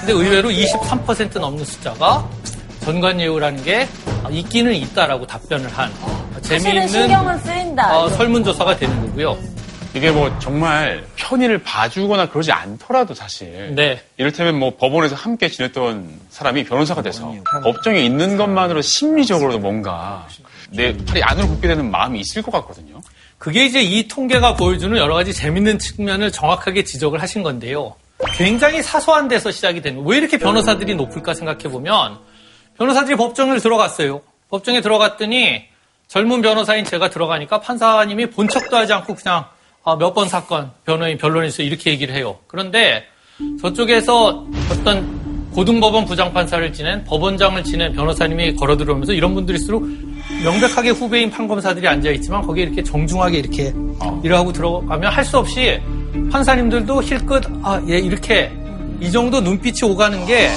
[0.01, 2.25] 근데 의외로 23% 넘는 숫자가
[2.85, 3.89] 전관 예우라는 게
[4.31, 5.91] 있기는 있다라고 답변을 한
[6.43, 6.87] 재미있는.
[7.97, 9.37] 어, 설문조사가 되는 거고요.
[9.97, 14.03] 이게 뭐 정말 편의를 봐주거나 그러지 않더라도 사실 네.
[14.19, 20.29] 이를테면 뭐 법원에서 함께 지냈던 사람이 변호사가 돼서 법정에 있는 것만으로 심리적으로도 뭔가
[20.71, 23.01] 내 팔이 안으로 굽게 되는 마음이 있을 것 같거든요.
[23.39, 27.95] 그게 이제 이 통계가 보여주는 여러 가지 재밌는 측면을 정확하게 지적을 하신 건데요.
[28.35, 32.19] 굉장히 사소한 데서 시작이 되는, 왜 이렇게 변호사들이 높을까 생각해 보면,
[32.79, 34.23] 변호사들이 법정을 들어갔어요.
[34.49, 35.65] 법정에 들어갔더니,
[36.09, 39.56] 젊은 변호사인 제가 들어가니까 판사님이 본 척도 하지 않고 그냥, 아,
[39.95, 42.37] 몇 번 사건, 변호인, 변론에서 이렇게 얘기를 해요.
[42.49, 43.05] 그런데
[43.63, 49.87] 저쪽에서 어떤 고등법원 부장판사를 지낸 법원장을 지낸 변호사님이 걸어 들어오면서 이런 분들일수록
[50.45, 53.73] 명백하게 후배인 판검사들이 앉아있지만 거기에 이렇게 정중하게 이렇게
[54.25, 55.81] 일을 하고 들어가면 할 수 없이
[56.33, 58.51] 판사님들도 힐끗, 아, 예, 이렇게
[59.01, 60.49] 이 정도 눈빛이 오가는 게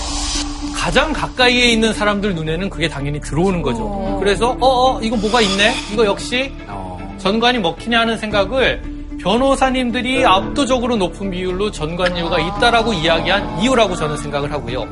[0.76, 4.18] 가장 가까이에 있는 사람들 눈에는 그게 당연히 들어오는 거죠.
[4.20, 5.74] 그래서, 어, 어, 이거 뭐가 있네?
[5.94, 6.52] 이거 역시
[7.18, 8.82] 전관이 먹히네 하는 생각을
[9.22, 14.88] 변호사님들이 압도적으로 높은 비율로 전관 이유가 있다라고 이야기한 이유라고 저는 생각을 하고요.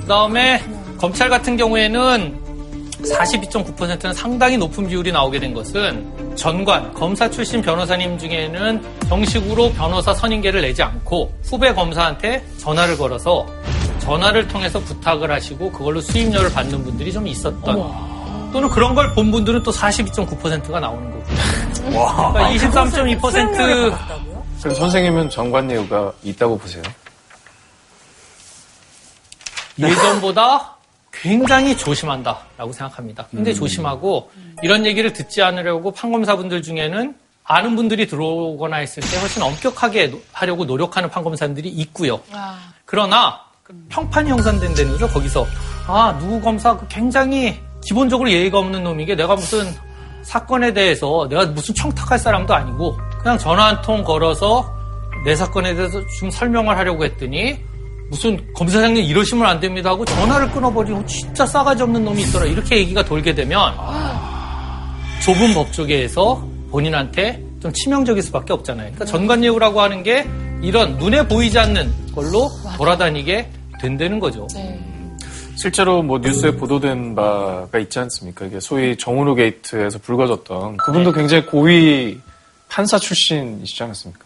[0.00, 0.62] 그 다음에
[0.98, 2.40] 검찰 같은 경우에는
[3.02, 10.62] 42.9%는 상당히 높은 비율이 나오게 된 것은 전관, 검사 출신 변호사님 중에는 정식으로 변호사 선임계를
[10.62, 13.44] 내지 않고 후배 검사한테 전화를 걸어서
[13.98, 17.62] 전화를 통해서 부탁을 하시고 그걸로 수임료를 받는 분들이 좀 있었던
[18.52, 21.22] 또는 그런 걸 본 분들은 또 42.9%가 나오는 거고
[21.94, 22.32] 와.
[22.32, 23.98] 그러니까 23.2%
[24.62, 26.82] 그럼 선생님은 정관예우가 있다고 보세요?
[29.78, 30.76] 예전보다
[31.12, 33.26] 굉장히 조심한다라고 생각합니다.
[33.30, 33.58] 굉장히 음.
[33.58, 34.30] 조심하고
[34.62, 37.14] 이런 얘기를 듣지 않으려고 판검사분들 중에는
[37.44, 42.20] 아는 분들이 들어오거나 했을 때 훨씬 엄격하게 노- 하려고 노력하는 판검사들이 있고요.
[42.84, 45.46] 그러나 그 평판이 형성된 데는요 거기서
[45.86, 49.66] 아 누구 검사 그 굉장히 기본적으로 예의가 없는 놈이게 내가 무슨
[50.22, 54.72] 사건에 대해서 내가 무슨 청탁할 사람도 아니고 그냥 전화 한 통 걸어서
[55.24, 57.58] 내 사건에 대해서 좀 설명을 하려고 했더니
[58.10, 63.04] 무슨 검사장님 이러시면 안 됩니다 하고 전화를 끊어버리고 진짜 싸가지 없는 놈이 있더라 이렇게 얘기가
[63.04, 63.72] 돌게 되면
[65.22, 68.86] 좁은 법조계에서 본인한테 좀 치명적일 수밖에 없잖아요.
[68.92, 70.26] 그러니까 전관예우라고 하는 게
[70.62, 73.48] 이런 눈에 보이지 않는 걸로 돌아다니게
[73.80, 74.46] 된다는 거죠.
[75.62, 78.46] 실제로 뭐 뉴스에 보도된 바가 있지 않습니까?
[78.46, 82.18] 이게 소위 정은호 게이트에서 불거졌던 그분도 굉장히 고위
[82.68, 84.24] 판사 출신이시지 않았습니까?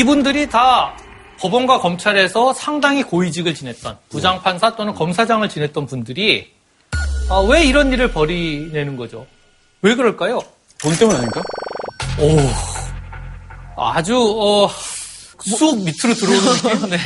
[0.00, 0.94] 이분들이 다
[1.38, 6.52] 법원과 검찰에서 상당히 고위직을 지냈던 부장판사 또는 검사장을 지냈던 분들이
[7.30, 9.26] 아, 왜 이런 일을 벌이내는 거죠?
[9.80, 10.42] 왜 그럴까요?
[10.82, 11.42] 돈 때문 아닌가?
[12.20, 12.36] 오.
[13.82, 14.68] 아주, 어,
[15.42, 16.88] 쑥 밑으로 들어오는 느낌?
[16.90, 16.98] 네.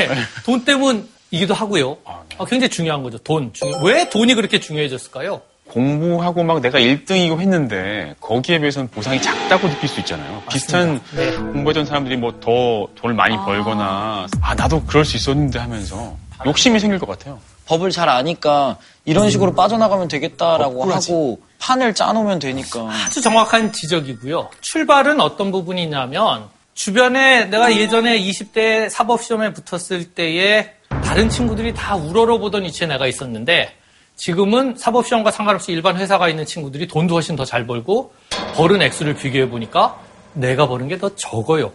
[0.44, 1.96] 돈 때문이기도 하고요.
[2.05, 3.18] 아, 굉장히 중요한 거죠.
[3.18, 3.53] 돈.
[3.53, 5.40] 중요- 왜 돈이 그렇게 중요해졌을까요?
[5.70, 10.42] 공부하고 막 내가 1등이고 했는데 거기에 비해서는 보상이 작다고 느낄 수 있잖아요.
[10.50, 11.30] 비슷한 네.
[11.37, 16.98] 공부했던 사람들이 뭐 더 돈을 많이 벌거나 아 나도 그럴 수 있었는데 하면서 욕심이 생길
[16.98, 17.38] 것 같아요.
[17.66, 21.12] 법을 잘 아니까 이런 식으로 빠져나가면 되겠다라고 억울하지.
[21.12, 22.88] 하고 판을 짜놓으면 되니까.
[22.90, 24.48] 아주 정확한 지적이고요.
[24.62, 30.70] 출발은 어떤 부분이 있냐면 주변에 내가 예전에 20대 사법시험에 붙었을 때에
[31.04, 33.76] 다른 친구들이 다 우러러보던 위치에 내가 있었는데
[34.20, 38.12] 지금은 사법시험과 상관없이 일반 회사가 있는 친구들이 돈도 훨씬 더 잘 벌고
[38.54, 39.98] 벌은 액수를 비교해 보니까
[40.35, 41.72] 내가 버는 게 더 적어요.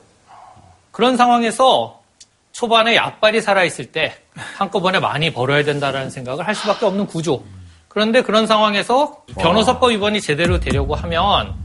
[0.92, 2.02] 그런 상황에서
[2.52, 7.44] 초반에 약발이 살아있을 때 한꺼번에 많이 벌어야 된다라는 생각을 할 수밖에 없는 구조.
[7.88, 11.56] 그런데 그런 상황에서 변호사법 위반이 제대로 되려고 하면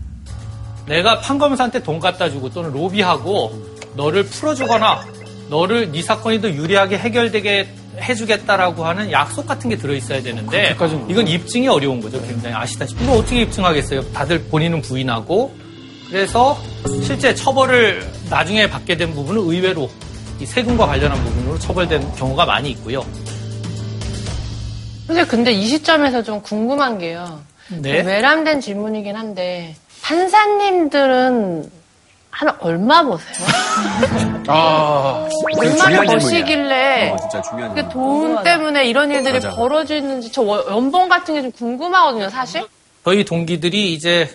[0.87, 5.05] 내가 판검사한테 돈 갖다 주고 또는 로비하고 너를 풀어주거나
[5.51, 10.77] 너를 네 사건이 더 유리하게 해결되게 해주겠다라고 하는 약속 같은 게 들어있어야 되는데
[11.09, 12.55] 이건 입증이 어려운 거죠 굉장히.
[12.55, 13.05] 아시다시피.
[13.05, 14.13] 이거 어떻게 입증하겠어요?
[14.13, 15.55] 다들 본인은 부인하고.
[16.09, 16.59] 그래서
[17.05, 19.89] 실제 처벌을 나중에 받게 된 부분은 의외로
[20.41, 23.05] 이 세금과 관련한 부분으로 처벌된 경우가 많이 있고요.
[25.07, 27.41] 근데 근데 이 시점에서 좀 궁금한 게요.
[27.69, 28.01] 네.
[28.03, 31.71] 외람된 질문이긴 한데 판사님들은
[32.31, 33.47] 한 얼마 보세요?
[34.47, 37.89] 아, 얼마나 버시길래 어, 진짜 중요한 그.
[37.89, 39.51] 돈 때문에 이런 일들이 맞아.
[39.51, 42.65] 벌어지는지 저 월- 연봉 같은 게 좀 궁금하거든요, 사실.
[43.05, 44.29] 저희 동기들이 이제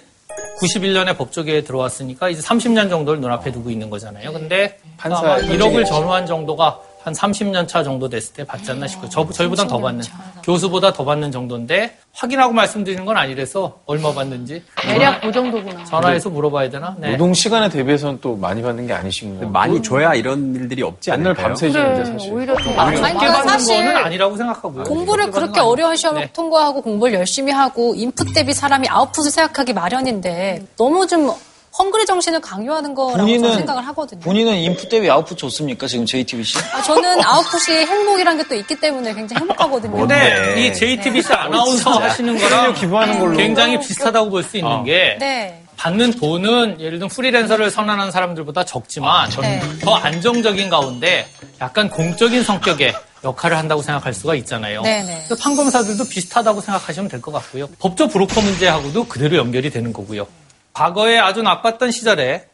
[0.61, 4.33] 91년에 법조계에 들어왔으니까 이제 30년 정도를 눈앞에 두고 있는 거잖아요.
[4.33, 8.87] 근데 판사 아마 현직에 1억을 전후한 정도가 한 30년 차 정도 됐을 때 받지 않나
[8.87, 9.07] 싶고요.
[9.11, 10.03] 저, 저희보단 더 받는,
[10.43, 15.83] 교수보다 더 받는 정도인데 확인하고 말씀드리는 건 아니라서 얼마 받는지 대략 그 정도구나.
[15.83, 16.95] 전화해서 물어봐야 되나?
[16.97, 17.11] 네.
[17.11, 19.49] 노동 시간에 대비해서는 또 많이 받는 게 아니신가요?
[19.49, 21.45] 많이 줘야 이런 일들이 없지 맨날 않을까요?
[21.49, 22.33] 밤새시는데 사실.
[22.33, 24.83] 오히려 좀 그러니까 받는 사실 거는 아니라고 생각하고요.
[24.85, 26.29] 공부를 받는 그렇게 거 어려운 시험을 네.
[26.33, 31.29] 통과하고 공부를 열심히 하고 인풋 대비 사람이 아웃풋을 생각하기 마련인데 너무 좀
[31.77, 34.21] 헝그리 정신을 강요하는 거라고 본인은 생각을 하거든요.
[34.21, 35.87] 본인은 인풋 대비 아웃풋 좋습니까?
[35.87, 36.57] 지금 JTBC?
[36.73, 39.97] 아, 저는 아웃풋이 행복이란 게 또 있기 때문에 굉장히 행복하거든요.
[39.97, 43.35] 근데 이 JTBC 아나운서 하시는 거랑 기부하는 걸로.
[43.35, 45.63] 굉장히 비슷하다고 볼 수 있는 게 네.
[45.77, 49.59] 받는 돈은 예를 들면 프리랜서를 선언하는 사람들보다 적지만 네.
[49.81, 51.27] 더 안정적인 가운데
[51.59, 54.83] 약간 공적인 성격의 역할을 한다고 생각할 수가 있잖아요.
[54.83, 55.23] 네네.
[55.27, 57.67] 그래서 판검사들도 비슷하다고 생각하시면 될 것 같고요.
[57.79, 60.27] 법조 브로커 문제하고도 그대로 연결이 되는 거고요.
[60.75, 62.47] 과거에 아주 나빴던 시절에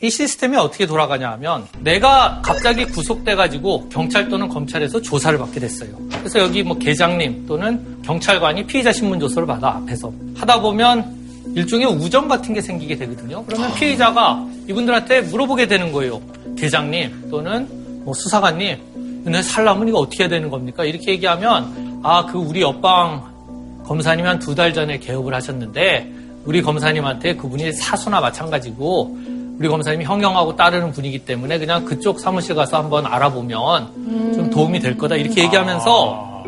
[0.00, 5.90] 이 시스템이 어떻게 돌아가냐 하면 내가 갑자기 구속돼가지고 경찰 또는 검찰에서 조사를 받게 됐어요.
[6.18, 11.16] 그래서 여기 뭐 계장님 또는 경찰관이 피의자 신문 조서를 받아 앞에서 하다 보면
[11.56, 13.44] 일종의 우정 같은 게 생기게 되거든요.
[13.46, 16.20] 그러면 피의자가 이분들한테 물어보게 되는 거예요.
[16.56, 17.66] 계장님 또는
[18.04, 20.84] 뭐 수사관님, 내 살라면 이거 어떻게 해야 되는 겁니까?
[20.84, 26.12] 이렇게 얘기하면 아 그 우리 옆방 검사님 한 두 달 전에 개업을 하셨는데
[26.46, 29.16] 우리 검사님한테 그분이 사수나 마찬가지고
[29.58, 34.96] 우리 검사님이 형형하고 따르는 분이기 때문에 그냥 그쪽 사무실 가서 한번 알아보면 좀 도움이 될
[34.96, 36.44] 거다 이렇게 얘기하면서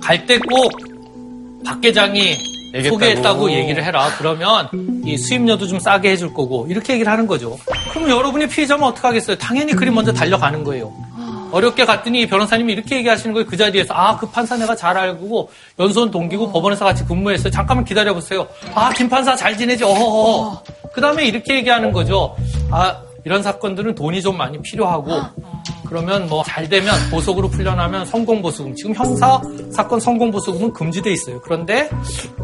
[0.00, 0.92] 갈때 꼭
[1.64, 2.18] 박 계장이
[2.74, 2.88] 얘기했다고.
[2.88, 4.08] 소개했다고 얘기를 해라.
[4.18, 4.68] 그러면
[5.04, 7.56] 이 수임료도 좀 싸게 해줄 거고 이렇게 얘기를 하는 거죠.
[7.92, 9.36] 그럼 여러분이 피해자면 어떡하겠어요?
[9.38, 10.92] 당연히 그리 먼저 달려가는 거예요.
[11.52, 13.46] 어렵게 갔더니 변호사님이 이렇게 얘기하시는 거예요.
[13.46, 17.50] 그 자리에서 아 그 판사 내가 잘 알고 연수원 동기고 법원에서 같이 근무했어요.
[17.50, 18.46] 잠깐만 기다려 보세요.
[18.74, 19.84] 아 김 판사 잘 지내지.
[19.84, 20.62] 어허.
[20.92, 22.34] 그 다음에 이렇게 얘기하는 거죠.
[22.70, 25.10] 아 이런 사건들은 돈이 좀 많이 필요하고
[25.86, 31.40] 그러면 뭐 잘 되면 보석으로 풀려나면 성공보수금 지금 형사 사건 성공보수금은 금지돼 있어요.
[31.42, 31.88] 그런데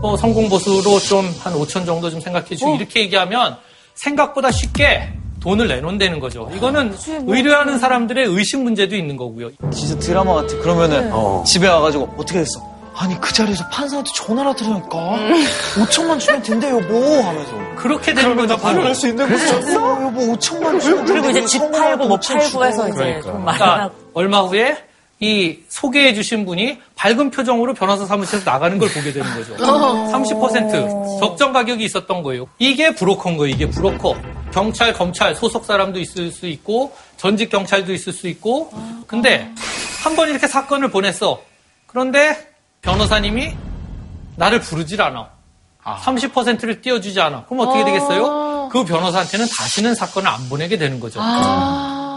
[0.01, 3.57] 뭐 성공보수로 좀 한 5천 정도 좀 생각해 주고 이렇게 얘기하면
[3.95, 6.51] 생각보다 쉽게 돈을 내놓는다는 거죠.
[6.55, 6.95] 이거는
[7.27, 9.51] 의뢰하는 사람들의 의심 문제도 있는 거고요.
[9.73, 10.57] 진짜 드라마 같아.
[10.59, 11.11] 그러면은 네.
[11.13, 11.45] 어.
[11.47, 12.61] 집에 와가지고 어떻게 됐어?
[13.01, 14.89] 아니 그 자리에서 판사한테 전화를 드리니까
[15.77, 18.57] 5천만 주면 된대 여보 하면서 그렇게 되는 거죠.
[18.57, 19.81] 바로 할 수 있는 그래서 거죠.
[19.81, 21.31] 어, 여보 5천만 주면 그리고.
[21.31, 23.23] 이제 집 팔고 뭐 팔고 해서 이제 그러니까.
[23.23, 23.91] 좀 많이 그러니까.
[24.15, 24.77] 얼마 후에
[25.21, 29.57] 이 소개해 주신 분이 밝은 표정으로 변호사 사무실에서 나가는 걸 보게 되는 거죠.
[29.57, 32.47] 30% 적정 가격이 있었던 거예요.
[32.59, 33.53] 이게 브로커인 거예요.
[33.55, 34.15] 이게 브로커.
[34.53, 38.71] 경찰, 검찰 소속 사람도 있을 수 있고 전직 경찰도 있을 수 있고.
[39.07, 39.51] 근데
[40.05, 41.43] 한 번 이렇게 사건을 보냈어.
[41.87, 42.49] 그런데
[42.83, 43.55] 변호사님이
[44.37, 45.31] 나를 부르질 않아.
[45.85, 47.45] 30%를 띄워주지 않아.
[47.47, 48.69] 그럼 어떻게 되겠어요?
[48.71, 51.21] 그 변호사한테는 다시는 사건을 안 보내게 되는 거죠.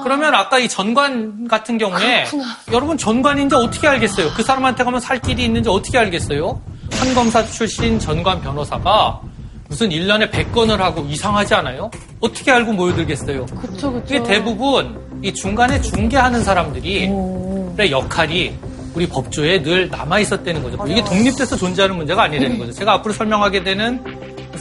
[0.04, 2.26] 그러면 아까 이 전관 같은 경우에
[2.72, 4.32] 여러분 전관인지 어떻게 알겠어요?
[4.36, 6.62] 그 사람한테 가면 살 길이 있는지 어떻게 알겠어요?
[6.92, 9.22] 판검사 출신 전관 변호사가
[9.68, 11.90] 무슨 1년에 100건을 하고 이상하지 않아요?
[12.20, 13.46] 어떻게 알고 모여들겠어요?
[13.46, 14.04] 그쵸, 그쵸.
[14.08, 17.10] 이게 대부분 이 중간에 중개하는 사람들이
[17.78, 18.54] 의 역할이
[18.94, 20.78] 우리 법조에 늘 남아 있었다는 거죠.
[20.88, 22.74] 이게 독립돼서 존재하는 문제가 아니라는 거죠.
[22.74, 24.04] 제가 앞으로 설명하게 되는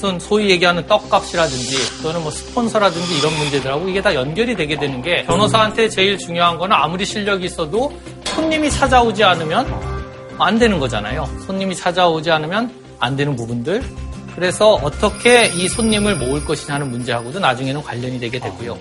[0.00, 5.24] 무슨 소위 얘기하는 떡값이라든지 또는 뭐 스폰서라든지 이런 문제들하고 이게 다 연결이 되게 되는 게
[5.26, 7.92] 변호사한테 제일 중요한 거는 아무리 실력이 있어도
[8.24, 9.68] 손님이 찾아오지 않으면
[10.38, 11.28] 안 되는 거잖아요.
[11.44, 13.82] 손님이 찾아오지 않으면 안 되는 부분들.
[14.34, 18.78] 그래서 어떻게 이 손님을 모을 것이냐 하는 문제하고도 나중에는 관련이 되게 되고요.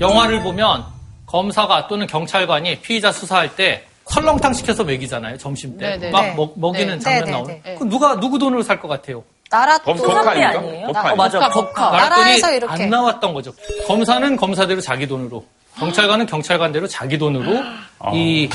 [0.00, 0.84] 영화를 보면
[1.26, 5.38] 검사가 또는 경찰관이 피의자 수사할 때 설렁탕 시켜서 먹이잖아요.
[5.38, 5.90] 점심 때.
[5.96, 6.10] 네네.
[6.10, 6.34] 막 네.
[6.34, 7.04] 먹, 먹이는 네.
[7.04, 7.30] 장면.
[7.30, 7.60] 나오는.
[7.64, 7.74] 네.
[7.76, 9.22] 그럼 누가 누구 돈으로 살 것 같아요?
[9.50, 10.68] 나라 법- 또 법카 사람이 아닌가?
[10.68, 10.86] 아니에요?
[10.86, 11.24] 법카 나- 아닌가?
[11.24, 11.90] 맞아, 법카.
[11.90, 13.52] 나라돈이 나라에서 이렇게 안 나왔던 거죠.
[13.86, 15.44] 검사는 검사대로 자기 돈으로,
[15.78, 17.62] 경찰관은 경찰관대로 자기 돈으로
[18.14, 18.48] 이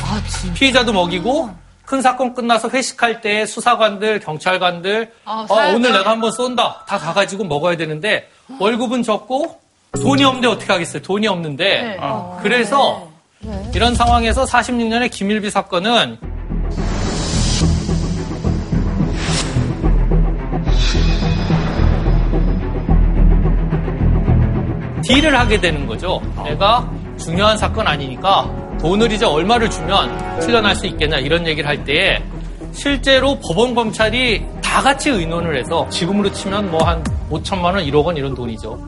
[0.56, 1.50] 피의자도 먹이고
[1.86, 5.56] 큰 사건 끝나서 회식할 때 수사관들, 경찰관들 아, 어.
[5.74, 6.84] 오늘 내가 한번 쏜다.
[6.88, 8.30] 다 가가지고 먹어야 되는데
[8.60, 9.60] 월급은 적고
[9.94, 11.02] 돈이 없는데 어떻게 하겠어요?
[11.02, 11.98] 돈이 없는데 네.
[12.02, 12.40] 어.
[12.44, 13.07] 그래서
[13.74, 16.18] 이런 상황에서 46년의 김일비 사건은
[25.04, 26.22] 딜을 하게 되는 거죠.
[26.44, 32.22] 내가 중요한 사건 아니니까 돈을 이제 얼마를 주면 풀려날 수 있겠냐 이런 얘기를 할 때에
[32.74, 38.16] 실제로 법원 검찰이 다 같이 의논을 해서 지금으로 치면 뭐 한 5천만 원, 1억 원
[38.18, 38.80] 이런 돈이죠.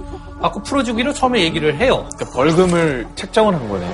[0.41, 2.07] 갖고 풀어주기로 처음에 얘기를 해요.
[2.15, 3.93] 그러니까 벌금을 책정을 한 거네요.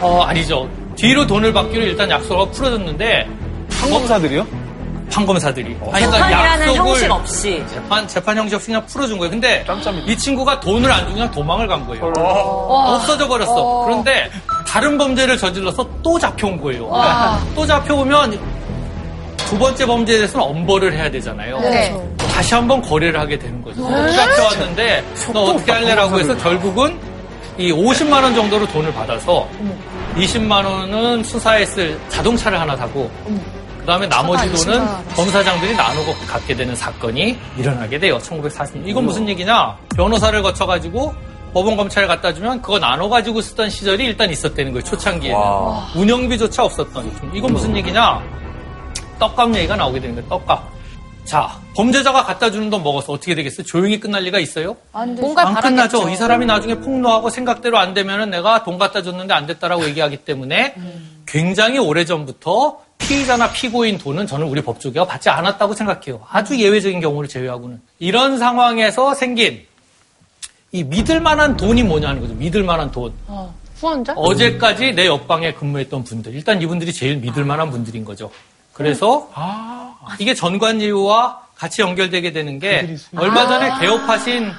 [0.00, 0.68] 어, 아니죠.
[0.96, 3.28] 뒤로 돈을 받기로 일단 약속을 풀어줬는데.
[3.80, 4.46] 판검사들이요?
[5.12, 5.76] 판검사들이.
[5.92, 7.64] 아니, 그러니까 재판이라는 약속을 형식 없이.
[7.68, 9.30] 재판, 재판 형식 없이 그냥 풀어준 거예요.
[9.30, 9.64] 근데
[10.06, 12.12] 이 친구가 돈을 안 주고 그냥 도망을 간 거예요.
[12.16, 12.94] 와.
[12.96, 13.54] 없어져 버렸어.
[13.56, 13.84] 어.
[13.84, 14.30] 그런데
[14.66, 16.86] 다른 범죄를 저질러서 또 잡혀온 거예요.
[16.88, 17.40] 와.
[17.56, 18.38] 또 잡혀오면
[19.36, 21.58] 두 번째 범죄에 대해서는 엄벌을 해야 되잖아요.
[21.58, 22.00] 네.
[22.32, 23.88] 다시 한번 거래를 하게 되는 거죠.
[23.88, 24.06] 네.
[24.06, 26.96] 또 잡혀왔는데 너 어떻게 할래라고 해서 결국은
[27.58, 29.48] 이 50만 원 정도로 돈을 받아서
[30.16, 33.10] 20만 원은 수사에 쓸 자동차를 하나 사고
[33.78, 35.08] 그 다음에 나머지 돈은 20만 원.
[35.14, 38.18] 검사장들이 나누고 갖게 되는 사건이 일어나게 돼요.
[38.18, 38.86] 1940년.
[38.86, 39.76] 이건 무슨 얘기냐?
[39.96, 41.14] 변호사를 거쳐가지고
[41.54, 44.84] 법원 검찰에 갖다 주면 그거 나눠 가지고 쓰던 시절이 일단 있었다는 거예요.
[44.84, 45.36] 초창기에는.
[45.38, 45.86] 와.
[45.96, 47.32] 운영비조차 없었던.
[47.34, 48.22] 이건 무슨 얘기냐?
[49.18, 50.28] 떡값 얘기가 나오게 되는 거예요.
[50.28, 50.62] 떡값.
[51.30, 53.64] 자, 범죄자가 갖다 주는 돈 먹어서 어떻게 되겠어요?
[53.64, 54.76] 조용히 끝날 리가 있어요?
[54.92, 55.22] 안 돼.
[55.36, 56.08] 안 끝나죠.
[56.08, 60.74] 이 사람이 나중에 폭로하고 생각대로 안 되면은 내가 돈 갖다 줬는데 안 됐다라고 얘기하기 때문에
[61.26, 66.20] 굉장히 오래 전부터 피의자나 피고인 돈은 저는 우리 법조계가 받지 않았다고 생각해요.
[66.28, 67.80] 아주 예외적인 경우를 제외하고는.
[68.00, 69.64] 이런 상황에서 생긴
[70.72, 72.34] 이 믿을 만한 돈이 뭐냐는 거죠.
[72.34, 73.12] 믿을 만한 돈.
[73.28, 74.14] 어, 후원자?
[74.16, 76.34] 어제까지 내 옆방에 근무했던 분들.
[76.34, 78.32] 일단 이분들이 제일 믿을 만한 분들인 거죠.
[78.84, 79.28] 그래서
[80.18, 84.50] 이게 전관예우와 같이 연결되게 되는 게 얼마 전에 개업하신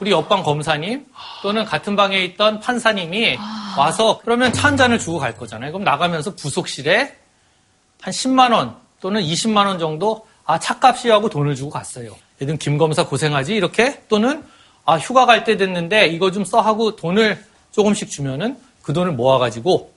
[0.00, 1.06] 우리 옆방 검사님
[1.42, 3.36] 또는 같은 방에 있던 판사님이
[3.76, 5.72] 와서 그러면 차 한 잔을 주고 갈 거잖아요.
[5.72, 7.16] 그럼 나가면서 부속실에
[8.00, 12.14] 한 10만 원 또는 20만 원 정도 아 차값이 하고 돈을 주고 갔어요.
[12.40, 13.54] 얘든 김 검사 고생하지?
[13.54, 14.44] 이렇게 또는
[14.84, 19.92] 아 휴가 갈 때 됐는데 이거 좀 써 하고 돈을 조금씩 주면은 그 돈을 모아가지고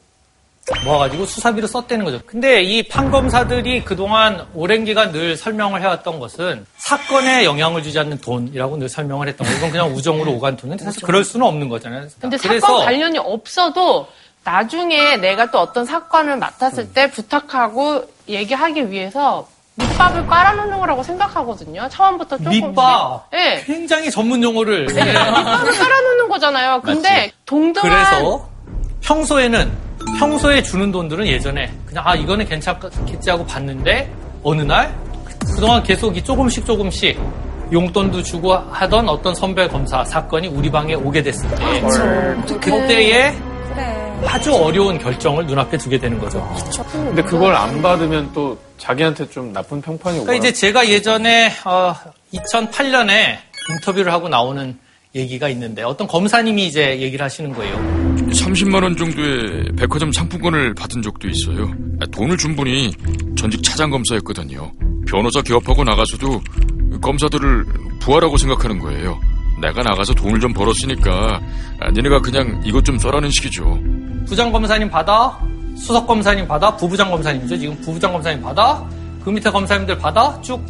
[0.84, 2.20] 모아가지고 수사비로 썼다는 거죠.
[2.26, 8.78] 근데 이 판검사들이 그동안 오랜 기간 늘 설명을 해왔던 것은 사건에 영향을 주지 않는 돈이라고
[8.78, 9.58] 늘 설명을 했던 거예요.
[9.60, 12.08] 이건 그냥 우정으로 오간 돈인데 사실 그럴 수는 없는 거잖아요.
[12.20, 14.08] 근데 그래서 사건 관련이 없어도
[14.44, 21.88] 나중에 내가 또 어떤 사건을 맡았을 때 부탁하고 얘기하기 위해서 밑밥을 깔아놓는 거라고 생각하거든요.
[21.90, 22.66] 처음부터 조금씩.
[22.68, 23.30] 밑밥.
[23.32, 23.64] 네.
[23.66, 26.82] 굉장히 전문 용어를 네, 밑밥을 깔아놓는 거잖아요.
[26.82, 27.32] 근데.
[27.46, 28.50] 동등한 그래서
[29.02, 29.72] 평소에는
[30.20, 34.12] 평소에 주는 돈들은 예전에 그냥 아 이거는 괜찮겠지 하고 봤는데
[34.44, 34.96] 어느 날
[35.56, 37.20] 그동안 계속 이 조금씩 조금씩
[37.72, 41.56] 용돈도 주고 하던 어떤 선배 검사 사건이 우리 방에 오게 됐을 때
[42.60, 43.36] 그때에
[44.26, 46.48] 아주 어려운 결정을 눈앞에 두게 되는 거죠.
[46.92, 50.26] 근데 그걸 안 받으면 또 자기한테 좀 나쁜 평판이 오고.
[50.26, 51.52] 그러니까 이제 제가 예전에
[52.34, 53.38] 2008년에
[53.70, 54.80] 인터뷰를 하고 나오는
[55.18, 57.76] 얘기가 있는데 어떤 검사님이 이제 얘기를 하시는 거예요.
[58.32, 61.72] 30만 원 정도의 백화점 상품권을 받은 적도 있어요.
[62.02, 62.94] 아, 돈을 준 분이
[63.36, 64.72] 전직 차장 검사였거든요.
[65.08, 66.42] 변호사 개업하고 나가서도
[67.02, 67.66] 검사들을
[68.00, 69.20] 부하라고 생각하는 거예요.
[69.62, 71.40] 내가 나가서 돈을 좀 벌었으니까
[71.80, 73.80] 아, 니네가 그냥 이것 좀 써라는 식이죠.
[74.28, 75.40] 부장 검사님 받아,
[75.76, 77.58] 수석 검사님 받아, 부부장 검사님이죠.
[77.58, 78.88] 지금 부부장 검사님 받아,
[79.24, 80.64] 그 밑에 검사님들 받아 쭉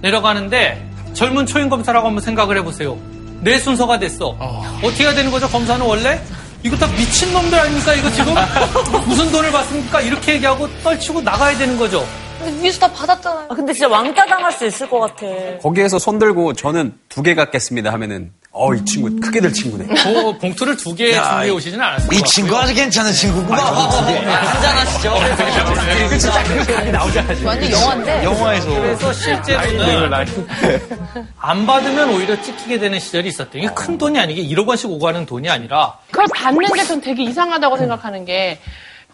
[0.00, 2.98] 내려가는데 젊은 초임 검사라고 한번 생각을 해보세요.
[3.40, 4.36] 내 순서가 됐어.
[4.38, 5.48] 어 떻게 해야 되는 거죠?
[5.48, 6.20] 검사는 원래
[6.62, 7.94] 이거 다 미친 놈들 아닙니까?
[7.94, 8.34] 이거 지금
[9.06, 10.00] 무슨 돈을 받습니까?
[10.02, 12.06] 이렇게 얘기하고 떨치고 나가야 되는 거죠.
[12.38, 13.46] 근데 위에서 다 받았잖아요.
[13.50, 15.26] 아, 근데 진짜 왕따 당할 수 있을 것 같아.
[15.62, 19.86] 거기에서 손 들고 저는 두 개 갖겠습니다 하면은 어 이 친구 크게 될 친구네.
[19.86, 22.10] 그 봉투를 두 개 준비해 오시지는 않았어요.
[22.12, 23.60] 이 친구 아주 괜찮은 친구구만.
[23.60, 25.14] 한잔하시죠.
[26.66, 27.28] 각이 나오잖아.
[27.44, 28.24] 완전 영화인데.
[28.24, 28.68] 영화에서.
[28.70, 30.12] 그래서 실제로는
[31.38, 33.62] 안 받으면 오히려 찍히게 되는 시절이 있었대요.
[33.62, 37.22] 이게 큰 돈이 아니게 1억 원씩 오고 가는 돈이 아니라 그걸 받는 게 전 되게
[37.22, 38.58] 이상하다고 생각하는 게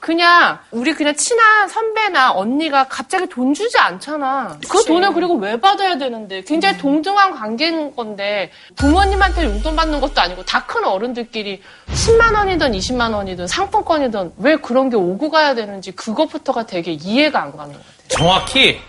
[0.07, 4.57] 그냥 우리 그냥 친한 선배나 언니가 갑자기 돈 주지 않잖아.
[4.69, 10.45] 그 돈을 그리고 왜 받아야 되는데 굉장히 동등한 관계인 건데 부모님한테 용돈 받는 것도 아니고
[10.45, 16.67] 다 큰 어른들끼리 10만 원이든 20만 원이든 상품권이든 왜 그런 게 오고 가야 되는지 그것부터가
[16.67, 18.09] 되게 이해가 안 가는 것 같아요.
[18.09, 18.81] 정확히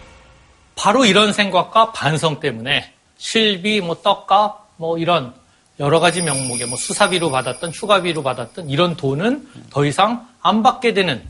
[0.75, 5.33] 바로 이런 생각과 반성 때문에 실비, 뭐 떡값, 뭐 이런
[5.79, 11.21] 여러 가지 명목의 뭐 수사비로 받았던 휴가비로 받았던 이런 돈은 더 이상 안 받게 되는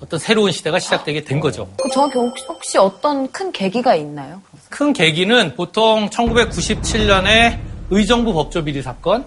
[0.00, 1.68] 어떤 새로운 시대가 시작되게 된 거죠.
[1.80, 4.42] 그 정확히 혹시, 혹시 어떤 큰 계기가 있나요?
[4.68, 7.58] 큰 계기는 보통 1997년에
[7.90, 9.24] 의정부 법조 비리 사건,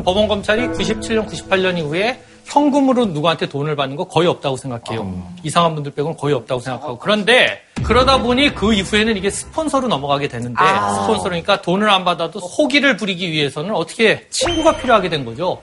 [0.00, 5.22] 저는 법원 검찰이 97년, 98년 이후에 현금으로 누구한테 돈을 받는 거 거의 없다고 생각해요.
[5.44, 6.98] 이상한 분들 빼고는 거의 없다고 생각하고.
[6.98, 13.30] 그런데 그러다 보니 그 이후에는 이게 스폰서로 넘어가게 되는데 스폰서니까 돈을 안 받아도 호기를 부리기
[13.30, 15.62] 위해서는 어떻게 친구가 필요하게 된 거죠.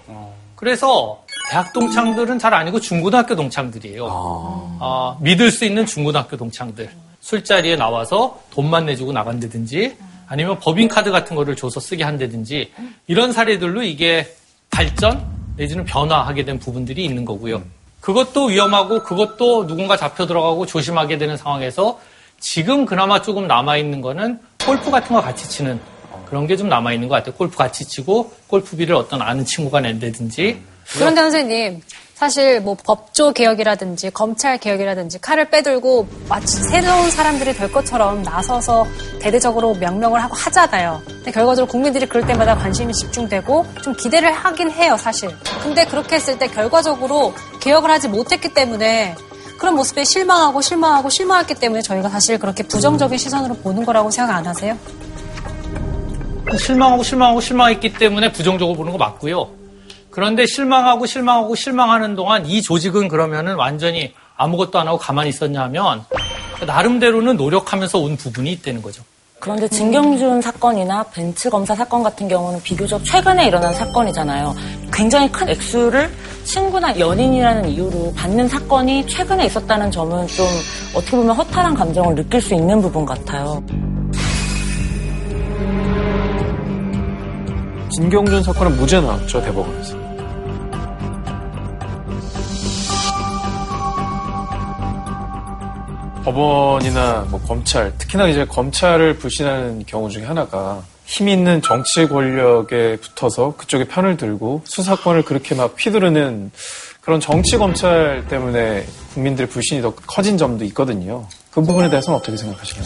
[0.56, 4.78] 그래서 대학 동창들은 잘 아니고 중고등학교 동창들이에요.
[4.80, 6.90] 아, 믿을 수 있는 중고등학교 동창들.
[7.20, 12.71] 술자리에 나와서 돈만 내주고 나간다든지 아니면 법인카드 같은 거를 줘서 쓰게 한다든지
[13.07, 14.36] 이런 사례들로 이게
[14.69, 15.25] 발전
[15.55, 17.63] 내지는 변화하게 된 부분들이 있는 거고요.
[18.01, 21.99] 그것도 위험하고 그것도 누군가 잡혀 들어가고 조심하게 되는 상황에서
[22.39, 25.80] 지금 그나마 조금 남아있는 거는 골프 같은 거 같이 치는
[26.30, 27.34] 그런 게 좀 남아있는 것 같아요.
[27.36, 30.59] 골프 같이 치고 골프비를 어떤 아는 친구가 낸다든지
[30.93, 31.82] 그런데 선생님,
[32.18, 38.88] 사실 뭐 법조 개혁이라든지 검찰 개혁이라든지 칼을 빼들고 마치 새로운 사람들이 될 것처럼 나서서
[39.20, 40.99] 대대적으로 명령을 하고 하잖아요.
[41.05, 45.30] 근데 결과적으로 국민들이 그럴 때마다 관심이 집중되고 좀 기대를 하긴 해요, 사실.
[45.61, 49.13] 근데 그렇게 했을 때 결과적으로 개혁을 하지 못했기 때문에
[49.59, 54.47] 그런 모습에 실망하고 실망하고 실망했기 때문에 저희가 사실 그렇게 부정적인 시선으로 보는 거라고 생각 안
[54.47, 54.76] 하세요?
[56.57, 59.66] 실망하고 실망하고 실망했기 때문에 부정적으로 보는 거 맞고요.
[60.18, 66.03] 그런데 실망하고 실망하고 실망하는 동안 이 조직은 그러면은 완전히 아무것도 안 하고 가만히 있었냐 하면
[66.65, 69.03] 나름대로는 노력하면서 온 부분이 있다는 거죠.
[69.39, 74.55] 그런데 진경준 사건이나 벤츠 검사 사건 같은 경우는 비교적 최근에 일어난 사건이잖아요.
[74.91, 76.09] 굉장히 큰 액수를
[76.43, 80.47] 친구나 연인이라는 이유로 받는 사건이 최근에 있었다는 점은 좀
[80.95, 83.63] 어떻게 보면 허탈한 감정을 느낄 수 있는 부분 같아요.
[87.91, 90.07] 진경준 사건은 무죄 나왔죠 대법원에서.
[96.28, 103.55] 법원이나 뭐 검찰, 특히나 이제 검찰을 불신하는 경우 중에 하나가 힘 있는 정치 권력에 붙어서
[103.55, 106.51] 그쪽에 편을 들고 수사권을 그렇게 막 휘두르는
[106.99, 111.25] 그런 정치 검찰 때문에 국민들의 불신이 더 커진 점도 있거든요.
[111.49, 112.86] 그 부분에 대해서는 어떻게 생각하시나요?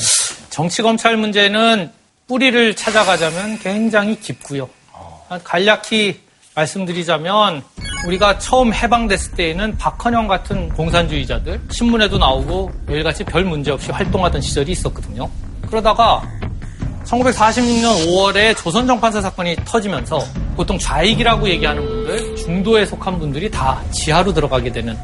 [0.52, 1.92] 정치 검찰 문제는
[2.28, 4.70] 뿌리를 찾아가자면 굉장히 깊고요.
[5.44, 6.20] 간략히
[6.54, 7.64] 말씀드리자면
[8.06, 14.72] 우리가 처음 해방됐을 때에는 박헌영 같은 공산주의자들 신문에도 나오고 매일같이 별 문제 없이 활동하던 시절이
[14.72, 15.30] 있었거든요.
[15.68, 16.22] 그러다가
[17.06, 20.20] 1946년 5월에 조선정판사 사건이 터지면서
[20.56, 24.98] 보통 좌익이라고 얘기하는 분들, 중도에 속한 분들이 다 지하로 들어가게 되는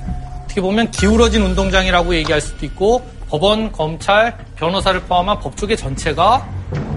[0.43, 6.47] 어떻게 보면 기울어진 운동장이라고 얘기할 수도 있고 법원, 검찰, 변호사를 포함한 법조계 전체가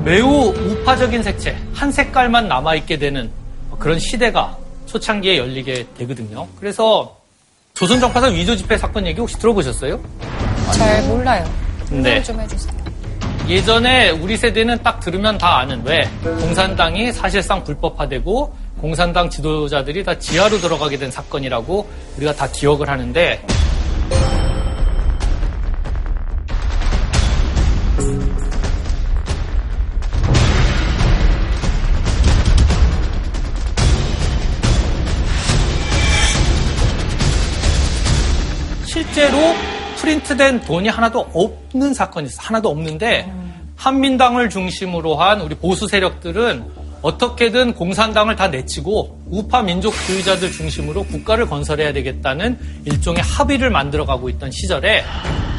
[0.05, 3.31] 매우 우파적인 색채, 한 색깔만 남아있게 되는
[3.79, 4.57] 그런 시대가
[4.91, 6.49] 초창기에 열리게 되거든요.
[6.59, 7.17] 그래서
[7.75, 10.01] 조선정파사 위조 집회 사건 얘기 혹시 들어보셨어요?
[10.73, 11.49] 잘 몰라요.
[11.91, 12.21] 네.
[12.23, 12.75] 좀 해주세요.
[13.49, 20.59] 예전에 우리 세대는 딱 들으면 다 아는 왜 공산당이 사실상 불법화되고 공산당 지도자들이 다 지하로
[20.59, 23.45] 들어가게 된 사건이라고 우리가 다 기억을 하는데
[39.13, 39.39] 실제로
[39.97, 42.37] 프린트된 돈이 하나도 없는 사건이 있어.
[42.43, 43.31] 하나도 없는데
[43.77, 46.65] 한민당을 중심으로 한 우리 보수 세력들은
[47.03, 55.03] 어떻게든 공산당을 다 내치고 우파 민족주의자들 중심으로 국가를 건설해야 되겠다는 일종의 합의를 만들어가고 있던 시절에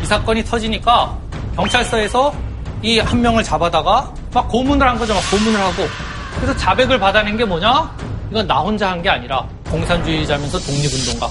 [0.01, 1.17] 이 사건이 터지니까
[1.57, 2.33] 경찰서에서
[2.83, 5.13] 이 한 명을 잡아다가 막 고문을 한 거죠.
[5.13, 5.83] 막 고문을 하고
[6.37, 7.95] 그래서 자백을 받아낸 게 뭐냐?
[8.31, 11.27] 이건 나 혼자 한 게 아니라 공산주의자면서 독립운동가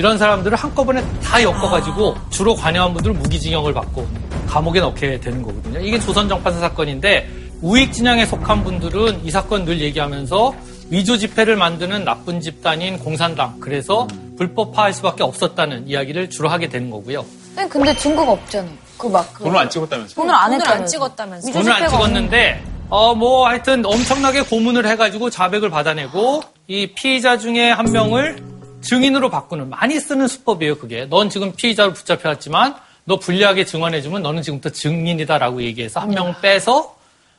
[0.00, 4.08] 이런 사람들을 한꺼번에 다 엮어가지고 주로 관여한 분들은 무기징역을 받고
[4.48, 5.78] 감옥에 넣게 되는 거거든요.
[5.80, 7.28] 이게 조선정판사 사건인데
[7.60, 10.54] 우익 진영에 속한 분들은 이 사건 늘 얘기하면서
[10.88, 17.22] 위조 지폐를 만드는 나쁜 집단인 공산당 그래서 불법화할 수밖에 없었다는 이야기를 주로 하게 되는 거고요.
[17.56, 18.72] 네, 근데 증거가 없잖아요.
[18.96, 20.14] 그막 그 돈을 안 찍었다면서.
[20.14, 20.66] 돈을 안 돈을.
[20.66, 21.52] 안 찍었다면서.
[21.52, 27.92] 돈을 안 찍었는데 어 뭐 하여튼 엄청나게 고문을 해가지고 자백을 받아내고 이 피의자 중에 한
[27.92, 28.48] 명을
[28.82, 31.06] 증인으로 바꾸는 많이 쓰는 수법이에요 그게.
[31.06, 36.96] 넌 지금 피의자로 붙잡혀왔지만 너 불리하게 증언해주면 너는 지금부터 증인이다라고 얘기해서 한 명을 빼서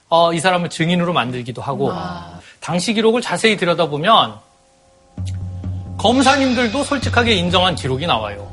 [0.10, 1.88] 어, 이 사람을 증인으로 만들기도 하고.
[2.60, 4.36] 당시 기록을 자세히 들여다보면
[5.98, 8.51] 검사님들도 솔직하게 인정한 기록이 나와요.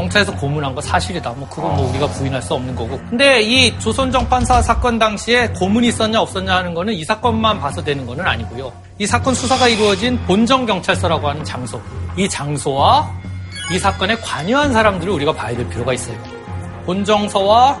[0.00, 1.30] 경찰에서 고문한 거 사실이다.
[1.32, 2.98] 뭐 그건 뭐 우리가 부인할 수 없는 거고.
[3.10, 8.26] 근데 이 조선정판사 사건 당시에 고문이 있었냐 없었냐 하는 거는 이 사건만 봐서 되는 거는
[8.26, 8.72] 아니고요.
[8.98, 11.80] 이 사건 수사가 이루어진 본정경찰서라고 하는 장소.
[12.16, 13.10] 이 장소와
[13.72, 16.16] 이 사건에 관여한 사람들을 우리가 봐야 될 필요가 있어요.
[16.86, 17.78] 본정서와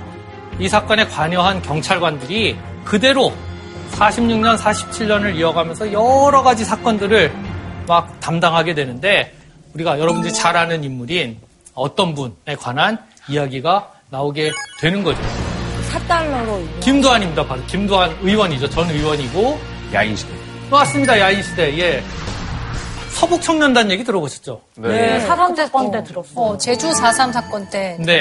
[0.58, 3.32] 이 사건에 관여한 경찰관들이 그대로
[3.92, 7.32] 46년, 47년을 이어가면서 여러 가지 사건들을
[7.88, 9.34] 막 담당하게 되는데
[9.74, 11.38] 우리가 여러분들이 잘 아는 인물인
[11.80, 15.18] 어떤 분에 관한 이야기가 나오게 되는 거죠.
[15.90, 16.80] 4달러로.
[16.80, 17.46] 김두한입니다.
[17.46, 18.68] 바로 김두한 의원이죠.
[18.68, 19.58] 전 의원이고
[19.92, 20.30] 야인시대.
[20.70, 21.18] 맞습니다.
[21.18, 21.78] 야인시대.
[21.78, 22.02] 예.
[23.12, 24.60] 서북 청년단 얘기 들어보셨죠?
[24.76, 26.34] 네, 사람 사건 때 들었어요.
[26.36, 27.96] 어, 제주 4.3 사건 때.
[27.98, 28.20] 네.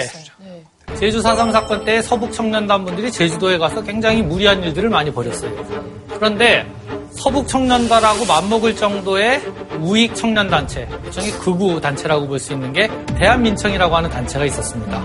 [0.98, 5.52] 제주 4.3 사건 때 서북 청년단 분들이 제주도에 가서 굉장히 무리한 일들을 많이 벌였어요.
[6.16, 6.66] 그런데
[7.12, 9.42] 서북 청년단하고 맞먹을 정도의
[9.80, 15.04] 우익 청년 단체, 일종의 극우 단체라고 볼 수 있는 게 대한민청이라고 하는 단체가 있었습니다.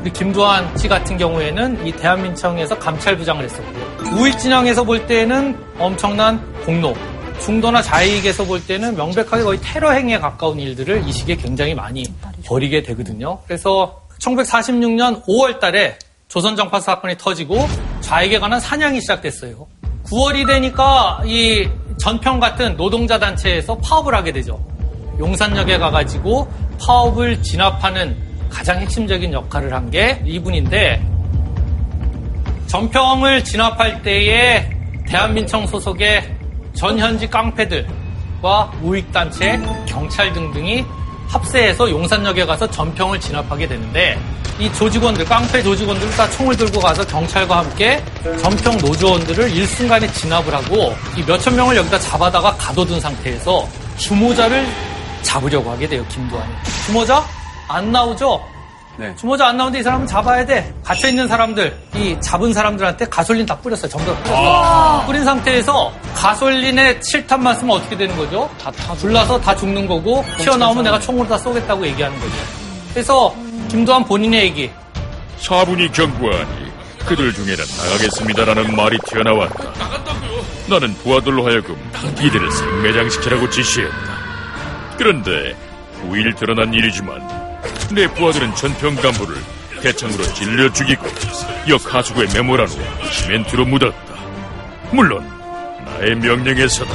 [0.00, 6.94] 우리 김두한 씨 같은 경우에는 이 대한민청에서 감찰부장을 했었고 우익 진영에서 볼 때는 엄청난 공로,
[7.40, 12.04] 중도나 좌익에서 볼 때는 명백하게 거의 테러 행위에 가까운 일들을 이 시기에 굉장히 많이
[12.46, 13.40] 벌이게 되거든요.
[13.46, 15.98] 그래서 1946년 5월 달에
[16.28, 17.66] 조선정파 사건이 터지고
[18.00, 19.66] 좌익에 관한 사냥이 시작됐어요.
[20.06, 24.60] 9월이 되니까 이 전평 같은 노동자 단체에서 파업을 하게 되죠.
[25.18, 26.46] 용산역에 가가지고
[26.80, 28.16] 파업을 진압하는
[28.50, 31.02] 가장 핵심적인 역할을 한 게 이분인데
[32.66, 34.68] 전평을 진압할 때에
[35.06, 36.34] 대한민청 소속의
[36.74, 40.84] 전현직 깡패들과 우익단체, 경찰 등등이
[41.28, 44.18] 합세해서 용산역에 가서 전평을 진압하게 되는데
[44.58, 48.02] 이 조직원들, 깡패 조직원들 다 총을 들고 가서 경찰과 함께
[48.40, 54.66] 전평 노조원들을 일순간에 진압을 하고 이 몇천 명을 여기다 잡아다가 가둬둔 상태에서 주모자를
[55.22, 56.52] 잡으려고 하게 돼요, 김두한이.
[56.86, 57.24] 주모자?
[57.68, 58.42] 안 나오죠?
[59.18, 60.72] 주모자 안 나오는데 이 사람은 잡아야 돼.
[60.82, 63.90] 갇혀있는 사람들, 이 잡은 사람들한테 가솔린 다 뿌렸어요.
[63.90, 65.02] 전부 다 뿌렸어요.
[65.06, 68.48] 뿌린 상태에서 가솔린에 칠탄만 쓰면 어떻게 되는 거죠?
[68.62, 72.32] 다, 불나서 다 죽는 거고, 튀어나오면 내가 총으로 다 쏘겠다고 얘기하는 거죠.
[72.94, 73.34] 그래서
[73.76, 74.70] 김두한 본인의 얘기.
[75.36, 76.72] 사분이 경고하니
[77.06, 79.70] 그들 중에는 나가겠습니다라는 말이 튀어나왔다.
[80.66, 81.76] 나는 부하들로 하여금
[82.18, 83.96] 이들을 생매장시키라고 지시했다.
[84.96, 85.54] 그런데
[86.00, 87.20] 후일 드러난 일이지만
[87.92, 89.36] 내 부하들은 전평 간부를
[89.82, 91.06] 대창으로 찔려 죽이고
[91.68, 94.14] 역 하수구에 메모란 후 시멘트로 묻었다.
[94.90, 95.22] 물론
[95.84, 96.92] 나의 명령에서다.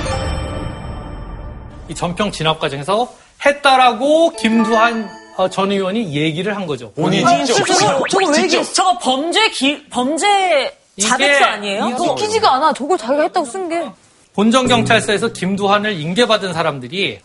[1.89, 3.13] 이 전평 진압 과정에서
[3.45, 6.91] 했다라고 김두한 어, 전 의원이 얘기를 한 거죠.
[6.93, 7.73] 본인이 아니, 저거,
[8.09, 8.73] 저거 왜 얘기했어?
[8.73, 10.71] 저거 범죄 기, 범죄
[11.01, 11.89] 자백서 아니에요?
[11.89, 12.73] 이거 웃기지가 않아.
[12.73, 13.89] 저걸 자기가 했다고 쓴 게.
[14.33, 17.19] 본정 경찰서에서 김두한을 인계받은 사람들이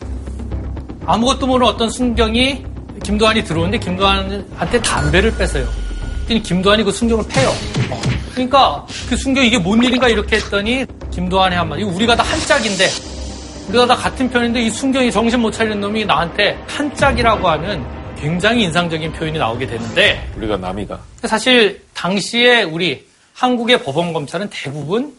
[1.05, 2.65] 아무것도 모르는 어떤 순경이
[3.05, 5.33] 김두한이 들어오는데 김두한한테 담배를.
[5.35, 7.53] 그랬더니 김두한이 그 순경을 패요.
[8.33, 12.87] 그러니까 그 순경 이게 뭔 일인가 이렇게 했더니 김두한의 한마디 우리가 다 한 짝인데
[13.69, 17.85] 우리가 다 같은 편인데 이 순경이 정신 못 차리는 놈이 나한테 한 짝이라고 하는
[18.19, 20.99] 굉장히 인상적인 표현이 나오게 되는데 우리가 남이다.
[21.25, 25.15] 사실 당시에 우리 한국의 법원 검찰은 대부분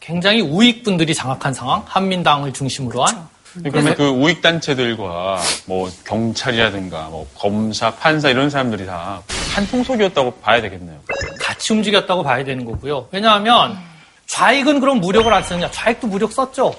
[0.00, 3.28] 굉장히 우익분들이 장악한 상황, 한민당을 중심으로 한.
[3.64, 9.22] 그러면 그 우익 단체들과 뭐 경찰이라든가 뭐 검사, 판사 이런 사람들이 다
[9.58, 11.00] 한 통속이었다고 봐야 되겠네요.
[11.40, 13.08] 같이 움직였다고 봐야 되는 거고요.
[13.10, 13.76] 왜냐하면
[14.26, 15.68] 좌익은 그럼 무력을 안 쓰느냐?
[15.72, 16.76] 좌익도 무력 썼죠.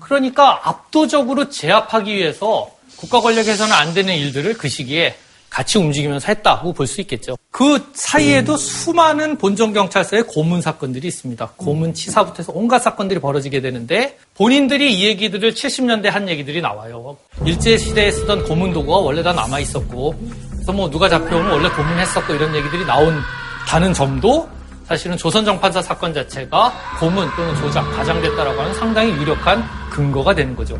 [0.00, 2.70] 그러니까 압도적으로 제압하기 위해서
[3.04, 5.14] 국가 권력에서는 안 되는 일들을 그 시기에
[5.50, 7.36] 같이 움직이면서 했다고 볼 수 있겠죠.
[7.50, 11.52] 그 사이에도 수많은 본정경찰서의 고문 사건들이 있습니다.
[11.56, 17.16] 고문 치사부터 해서 온갖 사건들이 벌어지게 되는데 본인들이 이 얘기들을 70년대 한 얘기들이 나와요.
[17.44, 20.14] 일제시대에 쓰던 고문 도구가 원래 다 남아 있었고
[20.52, 24.48] 그래서 뭐 누가 잡혀오면 원래 고문했었고 이런 얘기들이 나온다는 점도
[24.86, 30.78] 사실은 조선정판사 사건 자체가 고문 또는 조작, 가장됐다라고 하는 상당히 유력한 근거가 되는 거죠.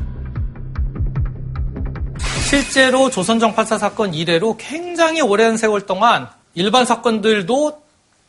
[2.55, 7.83] 실제로 조선정판사 사건 이래로 굉장히 오랜 세월 동안 일반 사건들도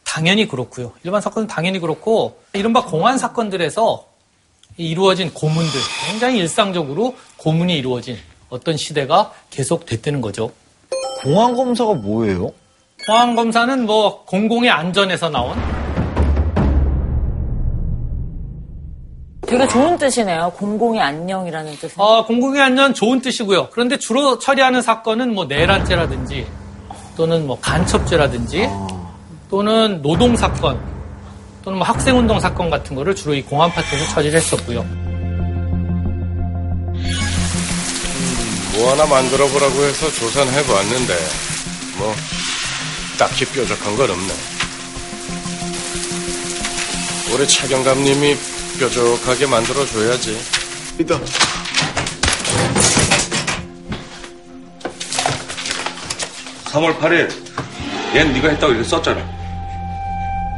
[0.03, 0.93] 당연히 그렇고요.
[1.03, 4.03] 일반 사건은 당연히 그렇고 이른바 공안 사건들에서
[4.77, 8.17] 이루어진 고문들 굉장히 일상적으로 고문이 이루어진
[8.49, 10.49] 어떤 시대가 계속 됐다는 거죠.
[11.21, 12.51] 공안 검사가 뭐예요?
[13.05, 15.55] 공안 검사는 뭐 공공의 안전에서 나온
[19.47, 20.51] 되게 좋은 뜻이네요.
[20.55, 21.95] 공공의 안녕이라는 뜻은.
[21.97, 23.69] 어, 공공의 안전 좋은 뜻이고요.
[23.71, 26.47] 그런데 주로 처리하는 사건은 뭐 내란죄라든지
[27.15, 28.69] 또는 뭐 간첩죄라든지
[29.49, 30.79] 또는 노동 사건
[31.63, 34.83] 또는 뭐 학생운동 사건 같은 거를 주로 이 공안 파트에서 처리를 했었고요.
[38.73, 41.13] 뭐 하나 만들어 보라고 해서 조사는 해보았는데
[41.97, 42.13] 뭐
[43.17, 44.33] 딱히 뾰족한 건 없네.
[47.33, 50.37] 우리 차경감님이 뾰족하게 만들어줘야지.
[50.99, 51.19] 이다.
[56.65, 57.29] 3월 8일
[58.13, 59.21] 얜 네가 했다고 이렇게 썼잖아.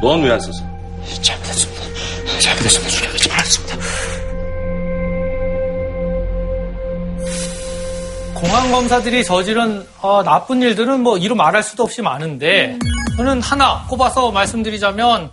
[0.02, 0.64] 넌 왜 안 썼어?
[1.22, 1.82] 잘못했습니다.
[2.40, 2.90] 잘못했습니다.
[2.90, 3.76] 주력하지 말았습니다.
[8.34, 12.78] 공안 검사들이 저지른 어, 나쁜 일들은 뭐 이루 말할 수도 없이 많은데
[13.16, 15.30] 저는 하나 꼽아서 말씀드리자면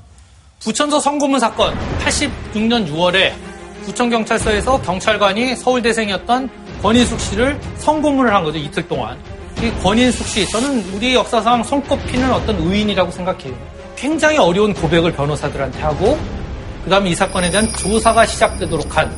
[0.66, 3.34] 부천서 성고문 사건 86년 6월에
[3.84, 6.49] 부천경찰서에서 경찰관이 서울대생이었던
[6.82, 9.16] 권인숙 씨를 성고문을 한 거죠 이틀 동안.
[9.61, 13.53] 이 권인숙 씨 저는 우리 역사상 손꼽히는 어떤 의인이라고 생각해요.
[13.95, 16.18] 굉장히 어려운 고백을 변호사들한테 하고
[16.84, 19.16] 그 다음에 이 사건에 대한 조사가 시작되도록 한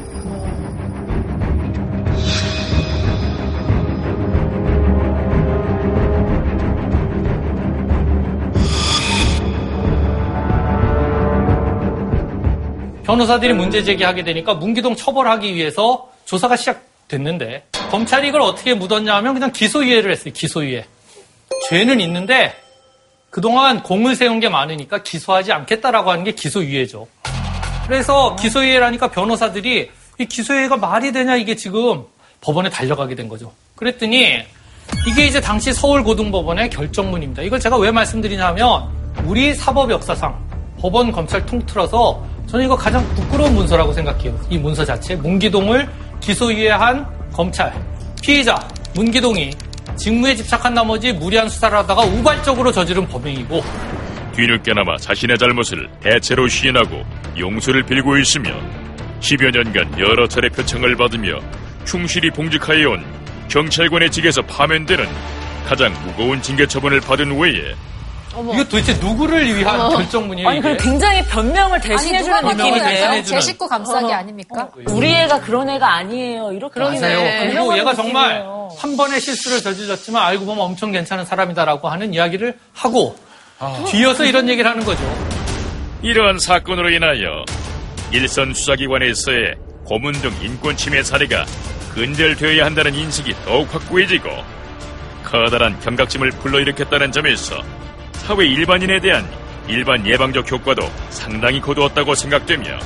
[13.07, 19.53] 변호사들이 문제 제기하게 되니까 문기동 처벌하기 위해서 조사가 시작됐는데 검찰이 이걸 어떻게 묻었냐 하면 그냥
[19.53, 20.33] 기소유예를 했어요.
[20.33, 20.85] 기소유예.
[21.69, 22.53] 죄는 있는데
[23.29, 27.07] 그동안 공을 세운 게 많으니까 기소하지 않겠다라고 하는 게 기소유예죠.
[27.87, 29.89] 그래서 기소유예라니까 변호사들이
[30.19, 32.03] 이 기소유예가 말이 되냐 이게 지금
[32.41, 33.53] 법원에 달려가게 된 거죠.
[33.77, 34.43] 그랬더니
[35.07, 37.41] 이게 이제 당시 서울고등법원의 결정문입니다.
[37.43, 38.89] 이걸 제가 왜 말씀드리냐면
[39.23, 40.46] 우리 사법 역사상
[40.79, 44.39] 법원 검찰 통틀어서 저는 이거 가장 부끄러운 문서라고 생각해요.
[44.49, 45.15] 이 문서 자체.
[45.15, 45.87] 문기동을
[46.21, 47.73] 기소유예한 검찰.
[48.21, 48.55] 피의자
[48.95, 49.51] 문기동이
[49.95, 53.63] 직무에 집착한 나머지 무리한 수사를 하다가 우발적으로 저지른 범행이고
[54.35, 57.03] 뒤늦게나마 자신의 잘못을 대체로 시인하고
[57.37, 58.51] 용서를 빌고 있으며
[59.19, 61.39] 10여 년간 여러 차례 표창을 받으며
[61.85, 63.03] 충실히 봉직하여온
[63.47, 65.05] 경찰관의 직에서 파면되는
[65.67, 67.73] 가장 무거운 징계 처분을 받은 외에
[68.53, 69.89] 이거 도대체 누구를 위한 어.
[69.89, 70.47] 결정문이에요?
[70.49, 70.61] 아니?
[70.61, 73.23] 그리고 굉장히 변명을 대신해주는 느낌인데요.
[73.23, 74.69] 제 식구 감싸기 아닙니까?
[74.87, 76.51] 우리 애가 그런 애가 아니에요.
[76.51, 77.49] 이렇게 맞아요.
[77.51, 78.69] 그리고 얘가 정말 느낌이에요.
[78.77, 83.15] 한 번의 실수를 저질렀지만 알고 보면 엄청 괜찮은 사람이다라고 하는 이야기를 하고
[83.87, 85.01] 뒤어서 이런 얘기를 하는 거죠.
[86.01, 87.43] 이러한 사건으로 인하여
[88.11, 91.45] 일선 수사기관에서의 고문 등 인권 침해 사례가
[91.93, 94.29] 근절되어야 한다는 인식이 더욱 확고해지고
[95.23, 97.61] 커다란 경각심을 불러일으켰다는 점에서
[98.27, 99.25] 사회 일반인에 대한
[99.69, 102.77] 일반 예방적 효과도 상당히 거두었다고 생각되며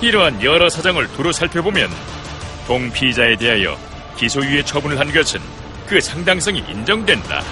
[0.00, 1.90] 이러한 여러 사정을 두루 살펴보면
[2.68, 3.76] 동 피의자에 대하여
[4.16, 5.40] 기소유예 처분을 한 것은
[5.88, 7.42] 그 상당성이 인정된다.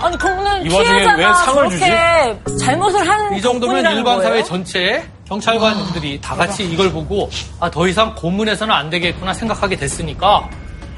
[0.00, 4.42] 아니 그러면 이 와중에 피해자가 왜 상을 저렇게 잘못을 한이 정도면 일반 사회?
[4.42, 10.50] 전체에 경찰관들이 다 같이 이걸 보고 아, 더 이상 고문해서는 안 되겠구나 생각하게 됐으니까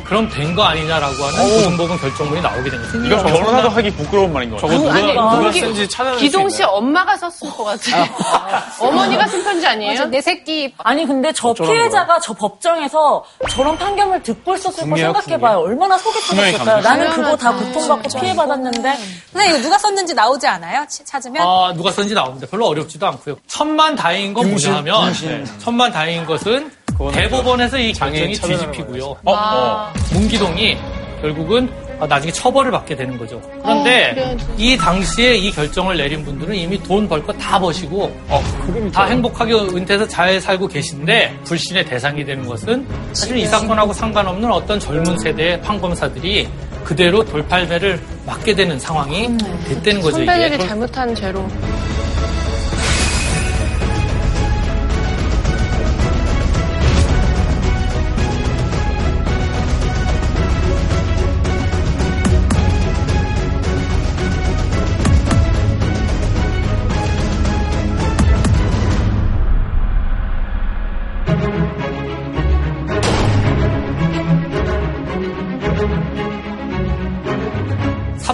[0.09, 2.99] 그럼 된 거 아니냐라고 하는 고등법원 결정문이 나오게 된 거죠.
[3.05, 4.79] 이건 변호사도 하기 부끄러운 말인 것 같아요.
[4.81, 8.07] 누- 아니, 누기- 쓴지 찾아낼 기동 수씨 엄마가 썼을 것 같아요.
[8.81, 9.93] 어머니가 쓴 편지 아니에요?
[9.93, 10.75] 맞아, 내 새끼.
[10.79, 15.59] 아니 근데 저 피해자가 저 법정에서 저런 판결을 듣고 있었을 거 생각해봐요.
[15.59, 16.81] 얼마나 속이 터졌을까요?
[16.81, 17.53] 나는 그거 다.
[17.53, 18.19] 고통받고.
[18.21, 18.97] 피해받았는데
[19.33, 20.87] 근데 이거 누가 썼는지 나오지 않아요?
[20.89, 21.47] 치- 찾으면?
[21.47, 22.47] 아, 누가 썼는지 나옵니다.
[22.51, 23.37] 별로 어렵지도 않고요.
[23.47, 25.29] 천만 다행인 건 등신, 뭐냐 하면 등신.
[25.29, 26.73] 네, 천만 다행인 것은
[27.13, 29.05] 대법원에서 이 결정이 차단을 뒤집히고요.
[29.25, 29.93] 어, 어.
[30.13, 30.77] 문기동이
[31.21, 31.69] 결국은
[32.01, 33.37] 아, 나중에 처벌을 받게 되는 거죠.
[33.39, 34.47] 어, 그런데 그래야지.
[34.57, 38.17] 이 당시에 이 결정을 내린 분들은 이미 돈 벌 거 다 버시고
[38.93, 44.79] 다 행복하게 은퇴해서 잘 살고 계신데 불신의 대상이 되는 것은 사실 이 사건하고 상관없는 어떤
[44.79, 46.49] 젊은 세대의 판검사들이
[46.85, 49.29] 그대로 돌팔매를 맞게 되는 상황이
[49.67, 50.19] 됐다는 거죠.
[50.19, 50.67] 선배들이 이게.
[50.69, 51.49] 잘못한 죄로.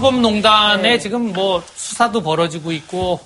[0.05, 3.21] 사법농단에 지금 뭐 수사도 벌어지고 있고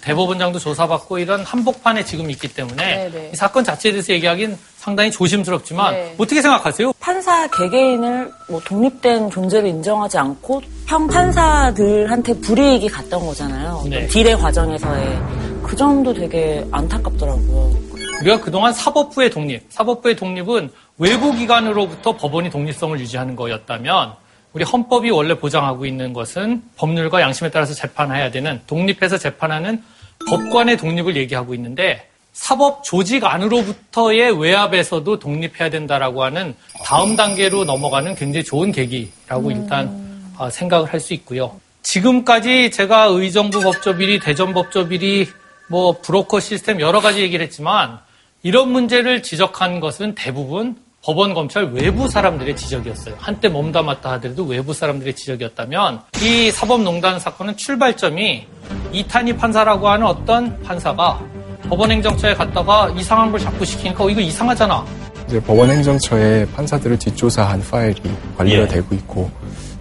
[0.00, 3.30] 대법원장도 조사받고 이런 한복판에 지금 있기 때문에 네, 네.
[3.32, 6.14] 이 사건 자체에 대해서 얘기하긴 상당히 조심스럽지만 네.
[6.16, 6.92] 어떻게 생각하세요?
[6.98, 13.84] 판사 개개인을 뭐 독립된 존재로 인정하지 않고 형 판사들한테 불이익이 갔던 거잖아요.
[13.88, 14.06] 네.
[14.06, 15.20] 딜의 과정에서의
[15.62, 17.92] 그 점도 되게 안타깝더라고요.
[18.22, 24.14] 우리가 그동안 사법부의 독립, 사법부의 독립은 외부 기관으로부터 법원이 독립성을 유지하는 거였다면
[24.52, 29.82] 우리 헌법이 원래 보장하고 있는 것은 법률과 양심에 따라서 재판해야 되는 독립해서 재판하는
[30.28, 38.44] 법관의 독립을 얘기하고 있는데 사법 조직 안으로부터의 외압에서도 독립해야 된다라고 하는 다음 단계로 넘어가는 굉장히
[38.44, 41.60] 좋은 계기라고 일단 어, 생각을 할 수 있고요.
[41.82, 45.28] 지금까지 제가 의정부 법조 비리, 대전 법조 비리,
[45.68, 47.98] 뭐 브로커 시스템 여러 가지 얘기를 했지만
[48.42, 53.16] 이런 문제를 지적한 것은 대부분 법원, 검찰 외부 사람들의 지적이었어요.
[53.18, 58.46] 한때 몸담았다 하더라도 외부 사람들의 지적이었다면 이 사법농단 사건은 출발점이
[58.92, 61.20] 이탄희 판사라고 하는 어떤 판사가
[61.68, 64.84] 법원행정처에 갔다가 이상한 걸 자꾸 시키니까 어, 이거 이상하잖아.
[65.26, 68.00] 이제 법원 행정처에 판사들을 뒷조사한 파일이
[68.36, 68.68] 관리가 예.
[68.68, 69.28] 되고 있고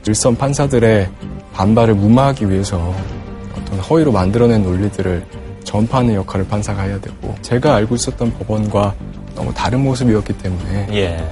[0.08, 1.08] 일선 판사들의
[1.54, 2.96] 반발을 무마하기 위해서
[3.56, 5.24] 어떤 허위로 만들어낸 논리들을
[5.66, 8.96] 전파하는 역할을 판사가 해야 되고 제가 알고 있었던 법원과
[9.36, 11.32] 너무 다른 모습이었기 때문에 예.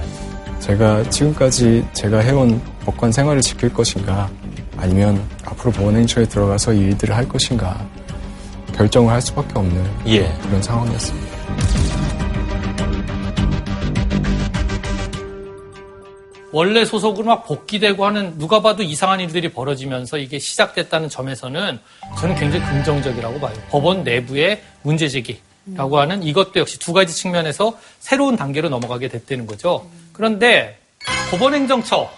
[0.60, 4.30] 제가 지금까지 제가 해온 법관 생활을 지킬 것인가
[4.76, 7.86] 아니면 앞으로 법원 행정처에 들어가서 이 일들을 할 것인가
[8.74, 10.32] 결정을 할 수밖에 없는 예.
[10.42, 11.30] 그런 상황이었습니다.
[16.52, 21.78] 원래 소속으로 막 복귀되고 하는 누가 봐도 이상한 일들이 벌어지면서 이게 시작됐다는 점에서는
[22.18, 23.54] 저는 굉장히 긍정적이라고 봐요.
[23.70, 25.38] 법원 내부의 문제 제기
[25.76, 29.86] 라고 하는 이것도 역시 두 가지 측면에서 새로운 단계로 넘어가게 됐다는 거죠.
[30.12, 30.78] 그런데
[31.30, 32.08] 법원행정처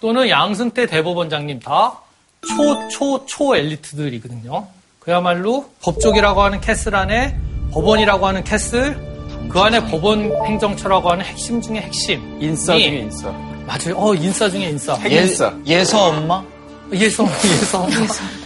[0.00, 2.00] 또는 양승태 대법원장님 다
[2.46, 4.66] 초, 초, 초 엘리트들이거든요.
[5.00, 7.36] 그야말로 법조계라고 하는 castle 안에
[7.72, 8.96] 법원이라고 하는 castle,
[9.48, 12.42] 그 안에 법원 행정처라고 하는 핵심 중에 핵심.
[12.42, 13.30] 인싸 이- 중에 인싸.
[13.66, 13.96] 맞아요.
[13.96, 14.94] 어, 인싸 중에 인싸.
[14.96, 15.54] 핵인싸.
[15.66, 16.42] 예서 엄마?
[16.92, 17.86] 예서, 예서.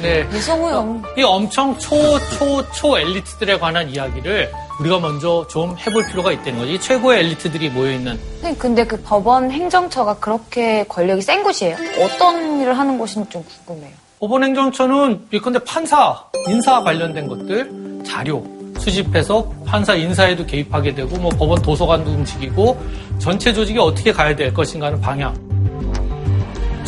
[0.01, 0.27] 네.
[0.33, 1.03] 예서고요.
[1.19, 1.97] 이 엄청 초,
[2.31, 6.75] 초, 초 엘리트들에 관한 이야기를 우리가 먼저 좀 해볼 필요가 있다는 거지.
[6.75, 8.17] 이 최고의 엘리트들이 모여있는.
[8.17, 11.77] 선생님, 근데 그 법원 행정처가 그렇게 권력이 센 곳이에요?
[12.03, 13.93] 어떤 일을 하는 곳인지 좀 궁금해요.
[14.19, 18.45] 법원 행정처는 예컨대 판사, 인사 관련된 것들, 자료
[18.79, 22.79] 수집해서 판사 인사에도 개입하게 되고, 뭐 법원 도서관도 움직이고,
[23.19, 25.50] 전체 조직이 어떻게 가야 될 것인가 하는 방향.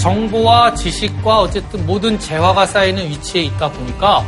[0.02, 4.26] 정보와 지식과 어쨌든 모든 재화가 쌓이는 위치에 있다 보니까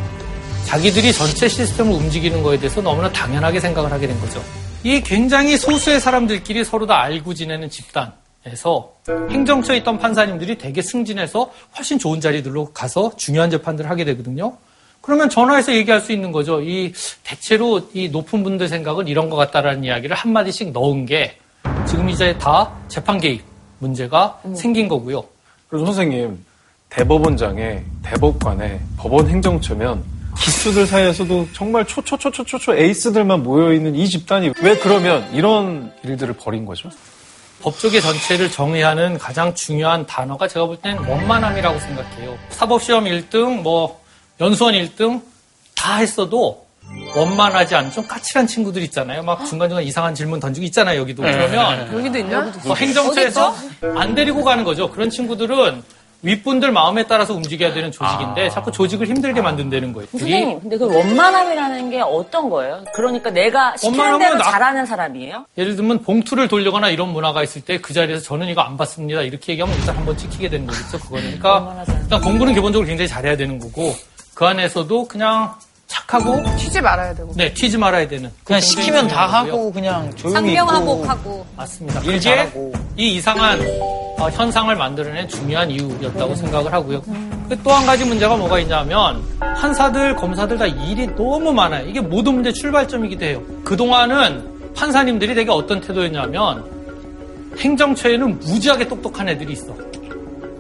[0.67, 4.41] 자기들이 전체 시스템을 움직이는 거에 대해서 너무나 당연하게 생각을 하게 된 거죠.
[4.85, 8.93] 이 굉장히 소수의 사람들끼리 서로 다 알고 지내는 집단에서
[9.31, 14.57] 행정처에 있던 판사님들이 되게 승진해서 훨씬 좋은 자리들로 가서 중요한 재판들을 하게 되거든요.
[15.01, 16.63] 그러면 전화해서 얘기할 수 있는 거죠.
[16.63, 16.93] 이
[17.25, 21.37] 대체로 이 높은 분들 생각은 이런 것 같다라는 이야기를 한마디씩 넣은 게
[21.85, 23.43] 지금 이제 다 재판 개입
[23.81, 25.34] 문제가 생긴 거고요.
[25.75, 26.39] 그래서 선생님
[26.89, 30.05] 대법원장에 대법관에 법원 행정처면
[30.39, 36.91] 기수들 사이에서도 정말 초초초초초초 에이스들만 모여있는 이 집단이 왜 그러면 이런 일들을 벌인 거죠?
[37.63, 42.39] 법조계 전체를 정의하는 가장 중요한 단어가 제가 볼 때는 원만함이라고 생각해요.
[42.51, 44.01] 사법시험 1등, 뭐
[44.41, 45.23] 연수원 1등
[45.75, 46.64] 다 했어도
[47.17, 49.23] 원만하지 않은 좀 까칠한 친구들 있잖아요.
[49.23, 51.23] 막 중간중간 이상한 질문 던지고 있잖아요, 여기도.
[51.23, 52.51] 그러면 여기도 있나?
[52.65, 53.55] 뭐 행정처에서
[53.97, 54.91] 안 데리고 가는 거죠.
[54.91, 55.83] 그런 친구들은
[56.23, 60.09] 윗분들 마음에 따라서 움직여야 되는 조직인데 자꾸 조직을 힘들게 만든다는 거예요.
[60.11, 62.83] 선생님, 근데 그 원만함이라는 게 어떤 거예요?
[62.95, 65.45] 그러니까 내가 시키는 대로 나- 잘하는 사람이에요?
[65.59, 69.21] 예를 들면 봉투를 돌리거나 이런 문화가 있을 때 그 자리에서 저는 이거 안 받습니다.
[69.21, 70.99] 이렇게 얘기하면 일단 한번 찍히게 되는 거겠죠.
[71.01, 71.39] 그거는.
[71.39, 73.95] 그러니까 일단 공부는 기본적으로 굉장히 잘해야 되는 거고
[74.33, 75.53] 그 안에서도 그냥
[75.95, 77.33] 착하고 튀지 말아야 되고.
[77.37, 78.31] 네, 튀지 말아야 되는.
[78.43, 79.27] 그냥 굉장히 시키면 다.
[79.27, 80.57] 하고 그냥 조용히 있고.
[80.67, 81.47] 상명하복하고.
[81.57, 82.01] 맞습니다.
[82.01, 82.73] 일 그게 잘하고.
[82.97, 83.61] 이 이상한
[84.19, 87.03] 어, 현상을 만들어낸 중요한 이유였다고 생각을 하고요.
[87.63, 91.87] 또 한 가지 문제가 뭐가 있냐면 판사들, 검사들 다 일이 너무 많아요.
[91.89, 93.43] 이게 모든 문제 출발점이기도 해요.
[93.65, 96.65] 그동안은 판사님들이 되게 어떤 태도였냐면
[97.59, 99.75] 행정처에는 무지하게 똑똑한 애들이 있어.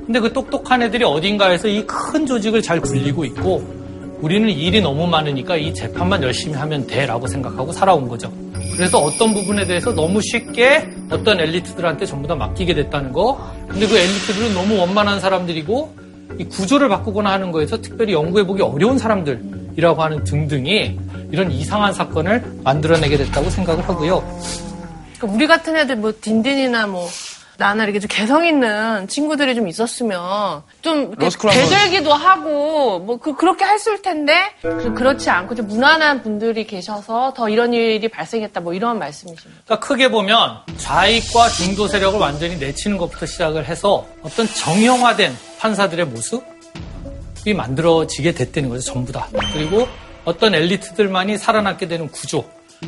[0.07, 3.84] 근데 그 똑똑한 애들이 어딘가에서 이 큰 조직을 잘 굴리고 있고
[4.25, 8.33] 우리는 일이 너무 많으니까 이 재판만 열심히 하면 돼라고 생각하고 살아온 거죠.
[8.75, 13.39] 그래서 어떤 부분에 대해서 너무 쉽게 어떤 엘리트들한테 전부 다 맡기게 됐다는 거.
[13.69, 15.95] 근데 그 엘리트들은 너무 원만한 사람들이고
[16.39, 20.99] 이 구조를 바꾸거나 하는 거에서 특별히 연구해보기 어려운 사람들이라고 하는 등등이
[21.31, 24.25] 이런 이상한 사건을 만들어내게 됐다고 생각을 하고요.
[25.19, 27.07] 그러니까 우리 같은 애들 뭐 딘딘이나 뭐
[27.57, 34.03] 나나 이렇게 좀 개성 있는 친구들이 좀 있었으면 좀 대들기도 하고 뭐 그, 그렇게 했을
[34.03, 39.63] 텐데 그, 그렇지 않고 좀 무난한 분들이 계셔서 더 이런 일이 발생했다 뭐 이런 말씀이십니다.
[39.65, 47.55] 그러니까 크게 보면 좌익과 중도 세력을 완전히 내치는 것부터 시작을 해서 어떤 정형화된 판사들의 모습이
[47.55, 49.29] 만들어지게 됐다는 거죠, 전부 다.
[49.53, 49.87] 그리고
[50.25, 52.45] 어떤 엘리트들만이 살아남게 되는 구조.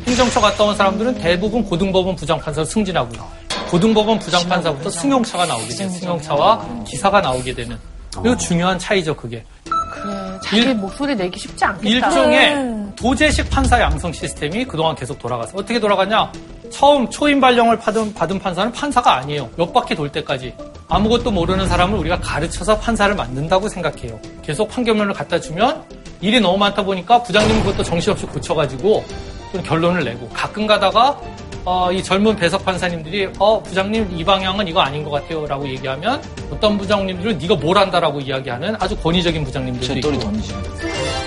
[0.07, 3.27] 행정처 갔다 온 사람들은 대부분 고등법원 부장판사로 승진하고요.
[3.71, 5.89] 고등법원 부장판사부터 승용차가 나오게 돼요.
[5.89, 7.79] 승용차와 기사가 나오게 되는.
[8.13, 9.45] 그리고 중요한 차이죠, 그게.
[9.91, 11.89] 그래, 자기 목소리 내기 쉽지 않겠다.
[11.89, 15.57] 일종의 도제식 판사 양성 시스템이 그동안 계속 돌아갔어요.
[15.59, 16.33] 어떻게 돌아갔냐?
[16.71, 19.49] 처음 초임 발령을 받은, 받은 판사는 판사가 아니에요.
[19.57, 20.55] 몇 바퀴 돌 때까지.
[20.89, 24.19] 아무것도 모르는 사람을 우리가 가르쳐서 판사를 만든다고 생각해요.
[24.43, 25.83] 계속 판결문을 갖다 주면
[26.21, 29.05] 일이 너무 많다 보니까 부장님 그것도 정신없이 고쳐가지고
[29.53, 31.21] 좀 결론을 내고 가끔 가다가
[31.65, 36.23] 어, 이 젊은 배석 판사님들이 어 부장님 이 방향은 이거 아닌 것 같아요라고 얘기하면
[36.53, 40.11] 어떤 부장님들은 네가 뭘 한다라고 이야기하는 아주 권위적인 부장님들도 있고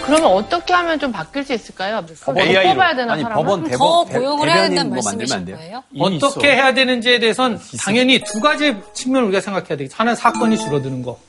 [0.06, 2.02] 그러면 어떻게 하면 좀 바뀔 수 있을까요?
[2.26, 3.46] 뭐 뽑아야 되나 사람은?
[3.78, 5.84] 더 고용을 해야 된다는 말씀이신 거예요?
[6.00, 9.96] 어떻게 해야 되는지에 대해선 당연히 두 가지 측면을 우리가 생각해야 되겠죠.
[9.98, 11.20] 하나는 사건이 줄어드는 거.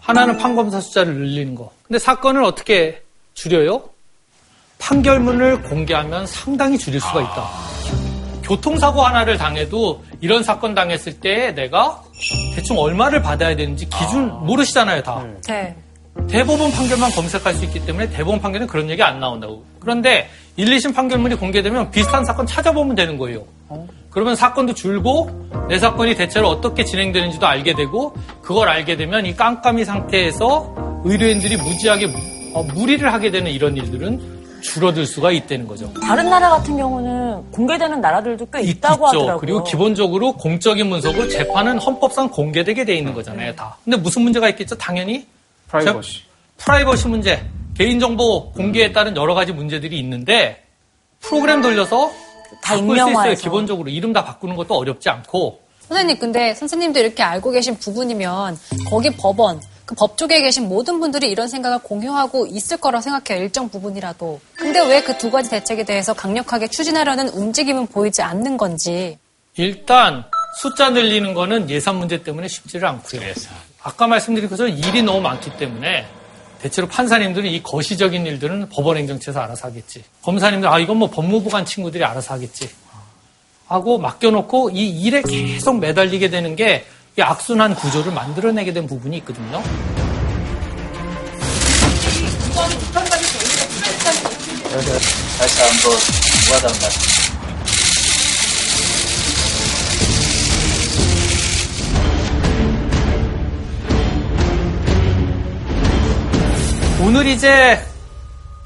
[0.00, 1.72] 하나는 판검사 숫자를 늘리는 거.
[1.88, 3.00] 근데 사건을 어떻게
[3.34, 3.82] 줄여요?
[4.78, 7.44] 판결문을 공개하면 상당히 줄일 수가 있다.
[8.42, 12.00] 교통사고 하나를 당해도 이런 사건 당했을 때 내가
[12.54, 15.24] 대충 얼마를 받아야 되는지 기준 모르시잖아요, 다.
[15.48, 15.74] 네.
[16.30, 19.64] 대법원 판결만 검색할 수 있기 때문에 대법원 판결은 그런 얘기 안 나온다고.
[19.80, 23.44] 그런데 1, 2심 판결문이 공개되면 비슷한 사건 찾아보면 되는 거예요.
[24.10, 25.28] 그러면 사건도 줄고
[25.68, 32.06] 내 사건이 대체로 어떻게 진행되는지도 알게 되고 그걸 알게 되면 이 깜깜이 상태에서 의뢰인들이 무지하게
[32.06, 32.14] 무-
[32.54, 35.92] 어, 무리를 하게 되는 이런 일들은 줄어들 수가 있다는 거죠.
[36.02, 39.18] 다른 나라 같은 경우는 공개되는 나라들도 꽤 있다고 있죠.
[39.20, 39.38] 하더라고요.
[39.38, 43.76] 그리고 기본적으로 공적인 문서고 재판은 헌법상 공개되게 돼 있는 거잖아요, 다.
[43.84, 44.76] 근데 무슨 문제가 있겠죠?
[44.76, 45.26] 당연히
[45.68, 46.22] 프라이버시.
[46.56, 47.44] 프라이버시 문제,
[47.76, 50.64] 개인정보 공개에 따른 여러 가지 문제들이 있는데
[51.20, 52.10] 프로그램 돌려서
[52.62, 53.34] 다 바꿀 수 있어요.
[53.34, 59.10] 기본적으로 이름 다 바꾸는 것도 어렵지 않고 선생님, 근데 선생님도 이렇게 알고 계신 부분이면 거기
[59.10, 63.42] 법원, 그 법조계에 계신 모든 분들이 이런 생각을 공유하고 있을 거라고 생각해요.
[63.44, 64.40] 일정 부분이라도.
[64.54, 69.16] 근데 왜 그 두 가지 대책에 대해서 강력하게 추진하려는 움직임은 보이지 않는 건지.
[69.54, 70.24] 일단
[70.60, 73.20] 숫자 늘리는 거는 예산 문제 때문에 쉽지를 않고요.
[73.82, 76.04] 아까 말씀드린 것처럼 일이 너무 많기 때문에
[76.60, 80.02] 대체로 판사님들은 이 거시적인 일들은 법원 행정처에서 알아서 하겠지.
[80.22, 82.68] 검사님들 아 이건 뭐 법무부 간 친구들이 알아서 하겠지.
[83.68, 86.84] 하고 맡겨놓고 이 일에 계속 매달리게 되는 게
[87.18, 89.62] 이 악순환 구조를 만들어내게 된 부분이 있거든요.
[95.38, 95.92] 다시 한번
[96.46, 96.90] 무하다는 말.
[107.06, 107.80] 오늘 이제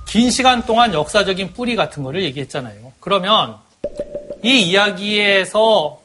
[0.07, 2.93] 긴 시간 동안 역사적인 뿌리 같은 거를 얘기했잖아요.
[2.99, 3.59] 그러면
[4.43, 6.00] 이 이야기에서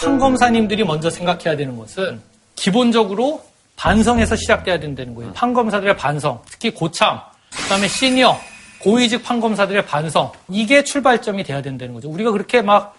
[0.00, 2.20] 판검사님들이 먼저 생각해야 되는 것은
[2.56, 3.44] 기본적으로
[3.76, 5.32] 반성에서 시작돼야 된다는 거예요.
[5.32, 7.18] 판검사들의 반성, 특히 고참,
[7.50, 8.38] 그다음에 시니어,
[8.80, 12.08] 고위직 판검사들의 반성, 이게 출발점이 돼야 된다는 거죠.
[12.10, 12.96] 우리가 그렇게 막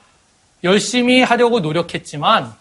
[0.63, 2.53] 열심히 하려고 노력했지만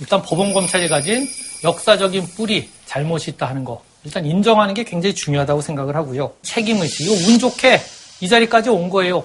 [0.00, 1.26] 일단 법원 검찰이 가진
[1.62, 6.32] 역사적인 뿌리, 잘못이 있다 하는 거 일단 인정하는 게 굉장히 중요하다고 생각을 하고요.
[6.42, 7.80] 책임의식, 이거 운 좋게
[8.20, 9.24] 이 자리까지 온 거예요.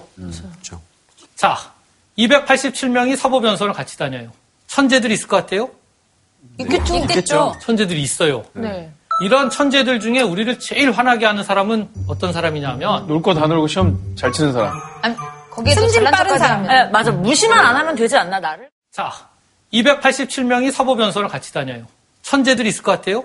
[1.34, 1.72] 자,
[2.18, 4.30] 287명이 사법연수원을 같이 다녀요.
[4.66, 5.70] 천재들이 있을 것 같아요?
[6.58, 6.96] 있겠죠.
[6.98, 7.54] 있겠죠.
[7.60, 8.44] 천재들이 있어요.
[8.52, 8.90] 네.
[9.22, 13.98] 이런 천재들 중에 우리를 제일 화나게 하는 사람은 어떤 사람이냐면 놀 거 다 놀고 시험
[14.16, 14.78] 잘 치는 사람.
[15.02, 15.16] 아니,
[15.50, 16.64] 거기에서 승진 잘난 빠른 사람.
[16.70, 17.10] 예, 맞아.
[17.10, 18.68] 무시만 안 하면 되지 않나, 나를?
[18.92, 19.10] 자,
[19.72, 21.86] 287명이 사법연수원을 같이 다녀요.
[22.22, 23.24] 천재들이 있을 것 같아요?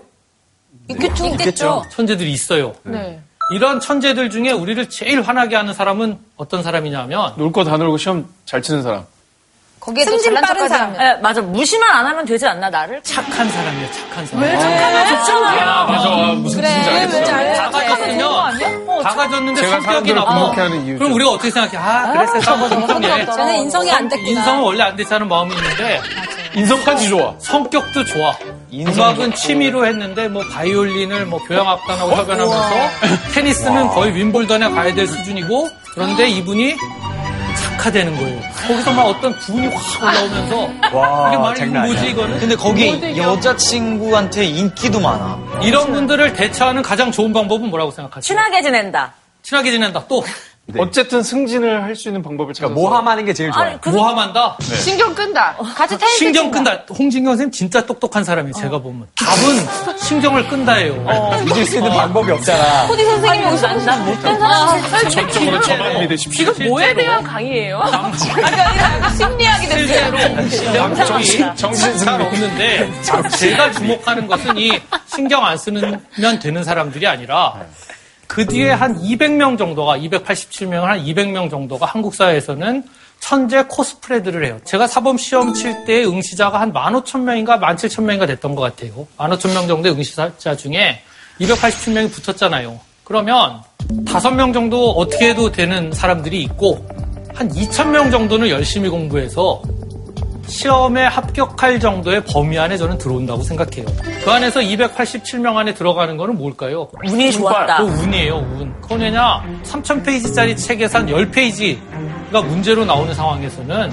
[0.90, 1.26] 있겠죠.
[1.28, 1.84] 있겠죠.
[1.92, 2.74] 천재들이 있어요.
[2.84, 3.22] 네.
[3.54, 8.28] 이런 천재들 중에 우리를 제일 화나게 하는 사람은 어떤 사람이냐면 놀 거 다 놀고 시험
[8.46, 9.04] 잘 치는 사람.
[9.80, 10.96] 거기에서 승진 잘난 빠른 사람.
[11.02, 11.42] 예, 맞아.
[11.42, 13.02] 무시만 안 하면 되지 않나, 나를?
[13.02, 14.44] 착한 사람이에요, 착한 사람.
[14.44, 15.50] 왜 착하면 좋잖아.
[15.50, 16.10] 아, 맞아.
[16.36, 17.62] 무슨 그래, 뜻인지 알겠어.
[17.64, 20.52] 다 가졌으면, 다 가졌는데 제가 성격이 나빠.
[20.54, 21.78] 그럼 우리가 어떻게 생각해?
[21.78, 23.26] 아, 그래, 세상 성격이.
[23.26, 24.30] 저는 인성이 안 됐구나.
[24.30, 26.00] 인성은 원래 안 됐다는 마음이 있는데,
[26.56, 27.34] 인성까지 좋아.
[27.40, 28.34] 성격도 좋아.
[28.74, 32.70] 음악은 취미로 했는데 뭐 바이올린을 뭐 교향악단하고 협연하면서
[33.34, 36.76] 테니스는 거의 윈블던에 가야 될 수준이고 그런데 이분이
[37.58, 38.42] 착화되는 거예요.
[38.68, 40.70] 거기서 막 어떤 분이 확 올라오면서
[41.28, 42.40] 이게 말이 뭐지 이거는?
[42.40, 45.38] 근데 거기 뭐지, 여자친구한테 인기도 많아.
[45.64, 48.22] 이런 분들을 대처하는 가장 좋은 방법은 뭐라고 생각하세요?
[48.22, 49.14] 친하게 지낸다.
[49.44, 50.06] 친하게 지낸다.
[50.08, 50.24] 또
[50.80, 53.78] 어쨌든 승진을 할 수 있는 방법을 찾아서 모함하는 게 제일 좋아요.
[53.86, 54.58] 모함한다.
[54.62, 55.56] 신경 끈다.
[55.76, 56.72] 같이 테니스 신경 친다.
[56.72, 56.94] 끈다.
[56.98, 58.54] 홍진경 선생님 진짜 똑똑한 사람이에요.
[58.54, 61.06] 제가 보면 답은 신경을 끈다예요.
[61.54, 62.88] 잊을 수 있는 방법이 없잖아.
[62.88, 66.54] 코디 선생님이 여기서 난 못된 사람 전적으로 저만 믿으십시오.
[66.54, 67.80] 지금 뭐에 대한 강의예요?
[67.80, 70.96] 아까 심리학이 됐어요.
[71.06, 72.90] 정신, 정신 잘 없는데
[73.38, 76.02] 제가 주목하는 것은 이 신경 안 쓰면
[76.42, 77.56] 되는 사람들이 아니라
[78.32, 82.86] 그 뒤에 한 200명 정도가 287명 한 200명 정도가 한국 사회에서는
[83.20, 84.58] 천재 코스프레들을 해요.
[84.64, 89.06] 제가 사범 시험 칠 때 응시자가 한 15,000명인가 17,000명인가 됐던 것 같아요.
[89.18, 91.02] 15,000명 정도의 응시자 중에
[91.42, 92.80] 287명이 붙었잖아요.
[93.04, 93.62] 그러면
[94.06, 96.88] 5명 정도 어떻게 해도 되는 사람들이 있고
[97.34, 99.62] 한 2,000명 정도는 열심히 공부해서
[100.52, 103.86] 시험에 합격할 정도의 범위 안에 저는 들어온다고 생각해요.
[104.24, 106.90] 그 안에서 287명 안에 들어가는 거는 뭘까요?
[107.08, 107.78] 운이 좋았다.
[107.78, 108.74] 그 운이에요, 운.
[108.82, 113.92] 그건 왜냐, 3,000페이지짜리 책에서 한 10페이지가 문제로 나오는 상황에서는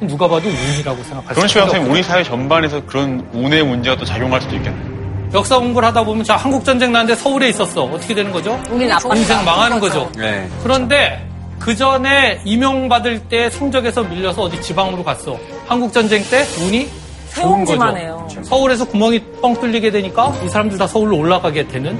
[0.00, 1.66] 누가 봐도 운이라고 생각할 그런 수 식으로 있어요.
[1.66, 4.90] 선생님 우리 사회 전반에서 그런 운의 문제가 또 작용할 수도 있겠네요.
[5.32, 8.58] 역사 공부를 하다 보면 자 한국 전쟁 나는데 서울에 있었어 어떻게 되는 거죠?
[8.72, 10.10] 인생 망하는 거죠.
[10.16, 10.48] 네.
[10.62, 11.24] 그런데
[11.60, 15.38] 그 전에 임용받을 때 성적에서 밀려서 어디 지방으로 갔어.
[15.70, 16.90] 한국 전쟁 때 운이
[17.32, 17.96] 좋은 거죠.
[17.96, 18.28] 해요.
[18.42, 21.96] 서울에서 구멍이 뻥 뚫리게 되니까 이 사람들 다 서울로 올라가게 되는.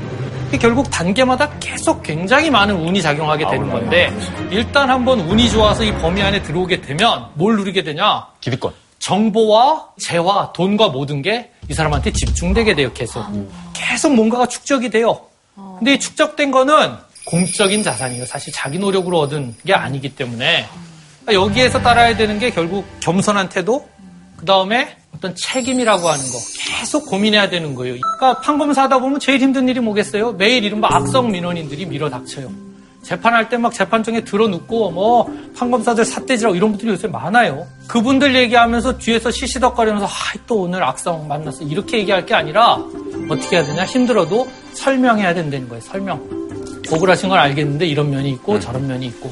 [0.48, 4.12] 이게 결국 단계마다 계속 굉장히 많은 운이 작용하게 되는 건데
[4.50, 8.26] 일단 한번 운이 좋아서 이 범위 안에 들어오게 되면 뭘 누리게 되냐?
[8.40, 8.72] 기득권.
[8.98, 13.24] 정보와 재화, 돈과 모든 게 이 사람한테 집중되게 돼요, 계속.
[13.72, 15.20] 계속 뭔가가 축적이 돼요.
[15.78, 16.96] 근데 이 축적된 거는
[17.26, 18.26] 공적인 자산이에요.
[18.26, 20.89] 사실 자기 노력으로 얻은 게 아니기 때문에 그러니까
[21.34, 23.88] 여기에서 따라야 되는 게 결국 겸손한 태도,
[24.36, 27.96] 그 다음에 어떤 책임이라고 하는 거 계속 고민해야 되는 거예요.
[28.00, 30.32] 그러니까 판검사 하다 보면 제일 힘든 일이 뭐겠어요?
[30.32, 32.50] 매일 이른바 악성 민원인들이 밀어닥쳐요.
[33.02, 35.26] 재판할 때 막 재판정에 들어눕고 뭐
[35.56, 37.66] 판검사들 삿대질하고 이런 분들이 요새 많아요.
[37.88, 40.08] 그분들 얘기하면서 뒤에서 시시덕거리면서 아,
[40.46, 42.78] 또 오늘 악성 만났어 이렇게 얘기할 게 아니라
[43.28, 45.82] 어떻게 해야 되냐 힘들어도 설명해야 된다는 거예요.
[45.82, 46.20] 설명.
[46.92, 49.30] 억울하신 걸 알겠는데 이런 면이 있고 저런 면이 있고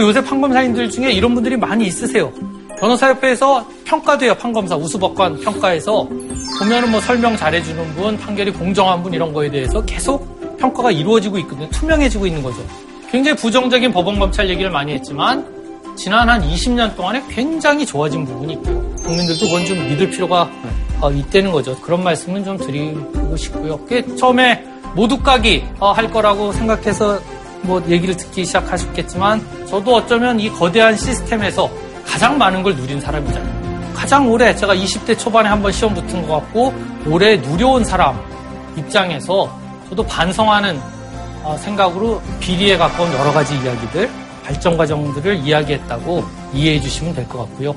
[0.00, 2.32] 요새 판검사님들 중에 이런 분들이 많이 있으세요.
[2.78, 4.34] 변호사협회에서 평가돼요.
[4.34, 6.08] 판검사 우수법관 평가에서
[6.58, 11.68] 보면은 뭐 설명 잘해주는 분, 판결이 공정한 분 이런 거에 대해서 계속 평가가 이루어지고 있거든요.
[11.70, 12.58] 투명해지고 있는 거죠.
[13.10, 15.44] 굉장히 부정적인 법원 검찰 얘기를 많이 했지만
[15.96, 18.80] 지난 한 20년 동안에 굉장히 좋아진 부분이 있고요.
[19.04, 20.48] 국민들도 그건 좀 믿을 필요가
[21.00, 21.76] 어, 있다는 거죠.
[21.80, 23.80] 그런 말씀은 좀 드리고 싶고요.
[24.16, 27.18] 처음에 모두 까기 어, 할 거라고 생각해서
[27.62, 31.70] 뭐 얘기를 듣기 시작하셨겠지만 저도 어쩌면 이 거대한 시스템에서
[32.06, 33.58] 가장 많은 걸 누린 사람이잖아요.
[33.94, 36.72] 가장 오래 제가 20대 초반에 한번 시험 붙은 것 같고
[37.06, 38.18] 오래 누려온 사람
[38.76, 39.50] 입장에서
[39.88, 40.78] 저도 반성하는
[41.42, 44.08] 어, 생각으로 비리에 가까운 여러 가지 이야기들
[44.44, 47.74] 발전 과정들을 이야기했다고 이해해 주시면 될 것 같고요.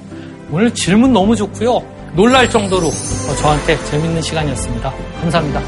[0.52, 1.82] 오늘 질문 너무 좋고요.
[2.14, 4.94] 놀랄 정도로 어, 저한테 재밌는 시간이었습니다.
[5.22, 5.62] 감사합니다.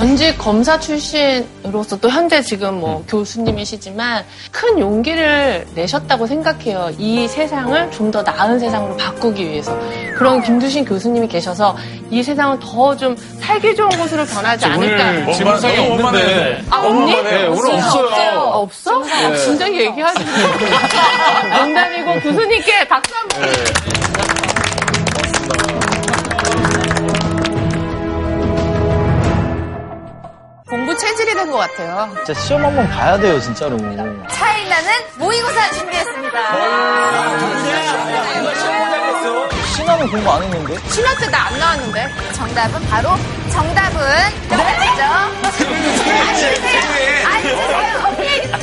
[0.00, 6.90] 전직 검사 출신으로서 또 현재 지금 뭐 교수님이시지만 큰 용기를 내셨다고 생각해요.
[6.96, 9.78] 이 세상을 좀 더 나은 세상으로 바꾸기 위해서.
[10.16, 11.76] 그런 김두신 교수님이 계셔서
[12.10, 15.32] 이 세상은 더 좀 살기 좋은 곳으로 변하지 않을까.
[15.32, 16.64] 질문상이 없는데.
[16.70, 17.22] 아, 없니?
[17.22, 18.40] 네, 오늘 없어요.
[18.40, 18.98] 없어?
[19.04, 19.36] 네.
[19.36, 20.24] 진작 얘기하지.
[21.58, 23.40] 농담이고 교수님께 박수 한 번.
[23.42, 24.39] 공
[31.50, 32.10] 것 같아요.
[32.24, 33.76] 진짜 시험 한번 봐야 돼요, 진짜로.
[33.78, 36.40] 차이나는 모의고사 준비했습니다.
[39.76, 40.76] 신화는 공부 안 했는데?
[40.88, 42.08] 신화 때 나 안 나왔는데.
[42.34, 43.10] 정답은 바로
[43.50, 44.00] 정답은?
[47.26, 47.48] 아니,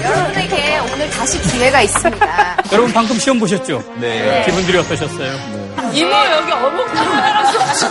[0.03, 2.57] 여러분에게 오늘 다시 기회가 있습니다.
[2.71, 3.83] 여러분 방금 시험 보셨죠?
[3.99, 4.43] 네.
[4.45, 5.66] 기분들이 어떠셨어요?
[5.93, 7.87] 이모 여기 어묵 담아놨어.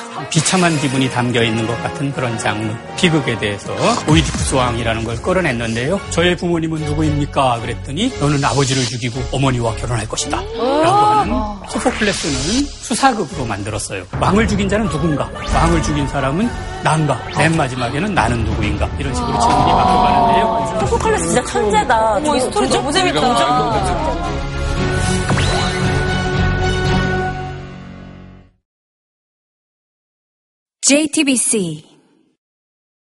[0.30, 3.72] 비참한 기분이 담겨 있는 것 같은 그런 장르 비극에 대해서
[4.06, 6.00] 오이디푸스 왕이라는 걸 끌어냈는데요.
[6.10, 7.58] 저의 부모님은 누구입니까?
[7.60, 10.36] 그랬더니 너는 아버지를 죽이고 어머니와 결혼할 것이다.
[10.40, 11.34] 라고 하는
[11.70, 14.04] 소포클레스는 수사극으로 만들었어요.
[14.20, 15.28] 왕을 죽인 자는 누군가?
[15.52, 16.48] 왕을 죽인 사람은
[16.84, 17.18] 난가?
[17.36, 18.88] 맨 마지막에는 나는 누구인가?
[18.98, 20.76] 이런 식으로 질문이 바뀌어가는데요.
[20.80, 22.14] 소포클레스 진짜 천재다.
[22.16, 24.49] 어머, 이 스토리 너무 재밌다.
[30.90, 31.89] JTBC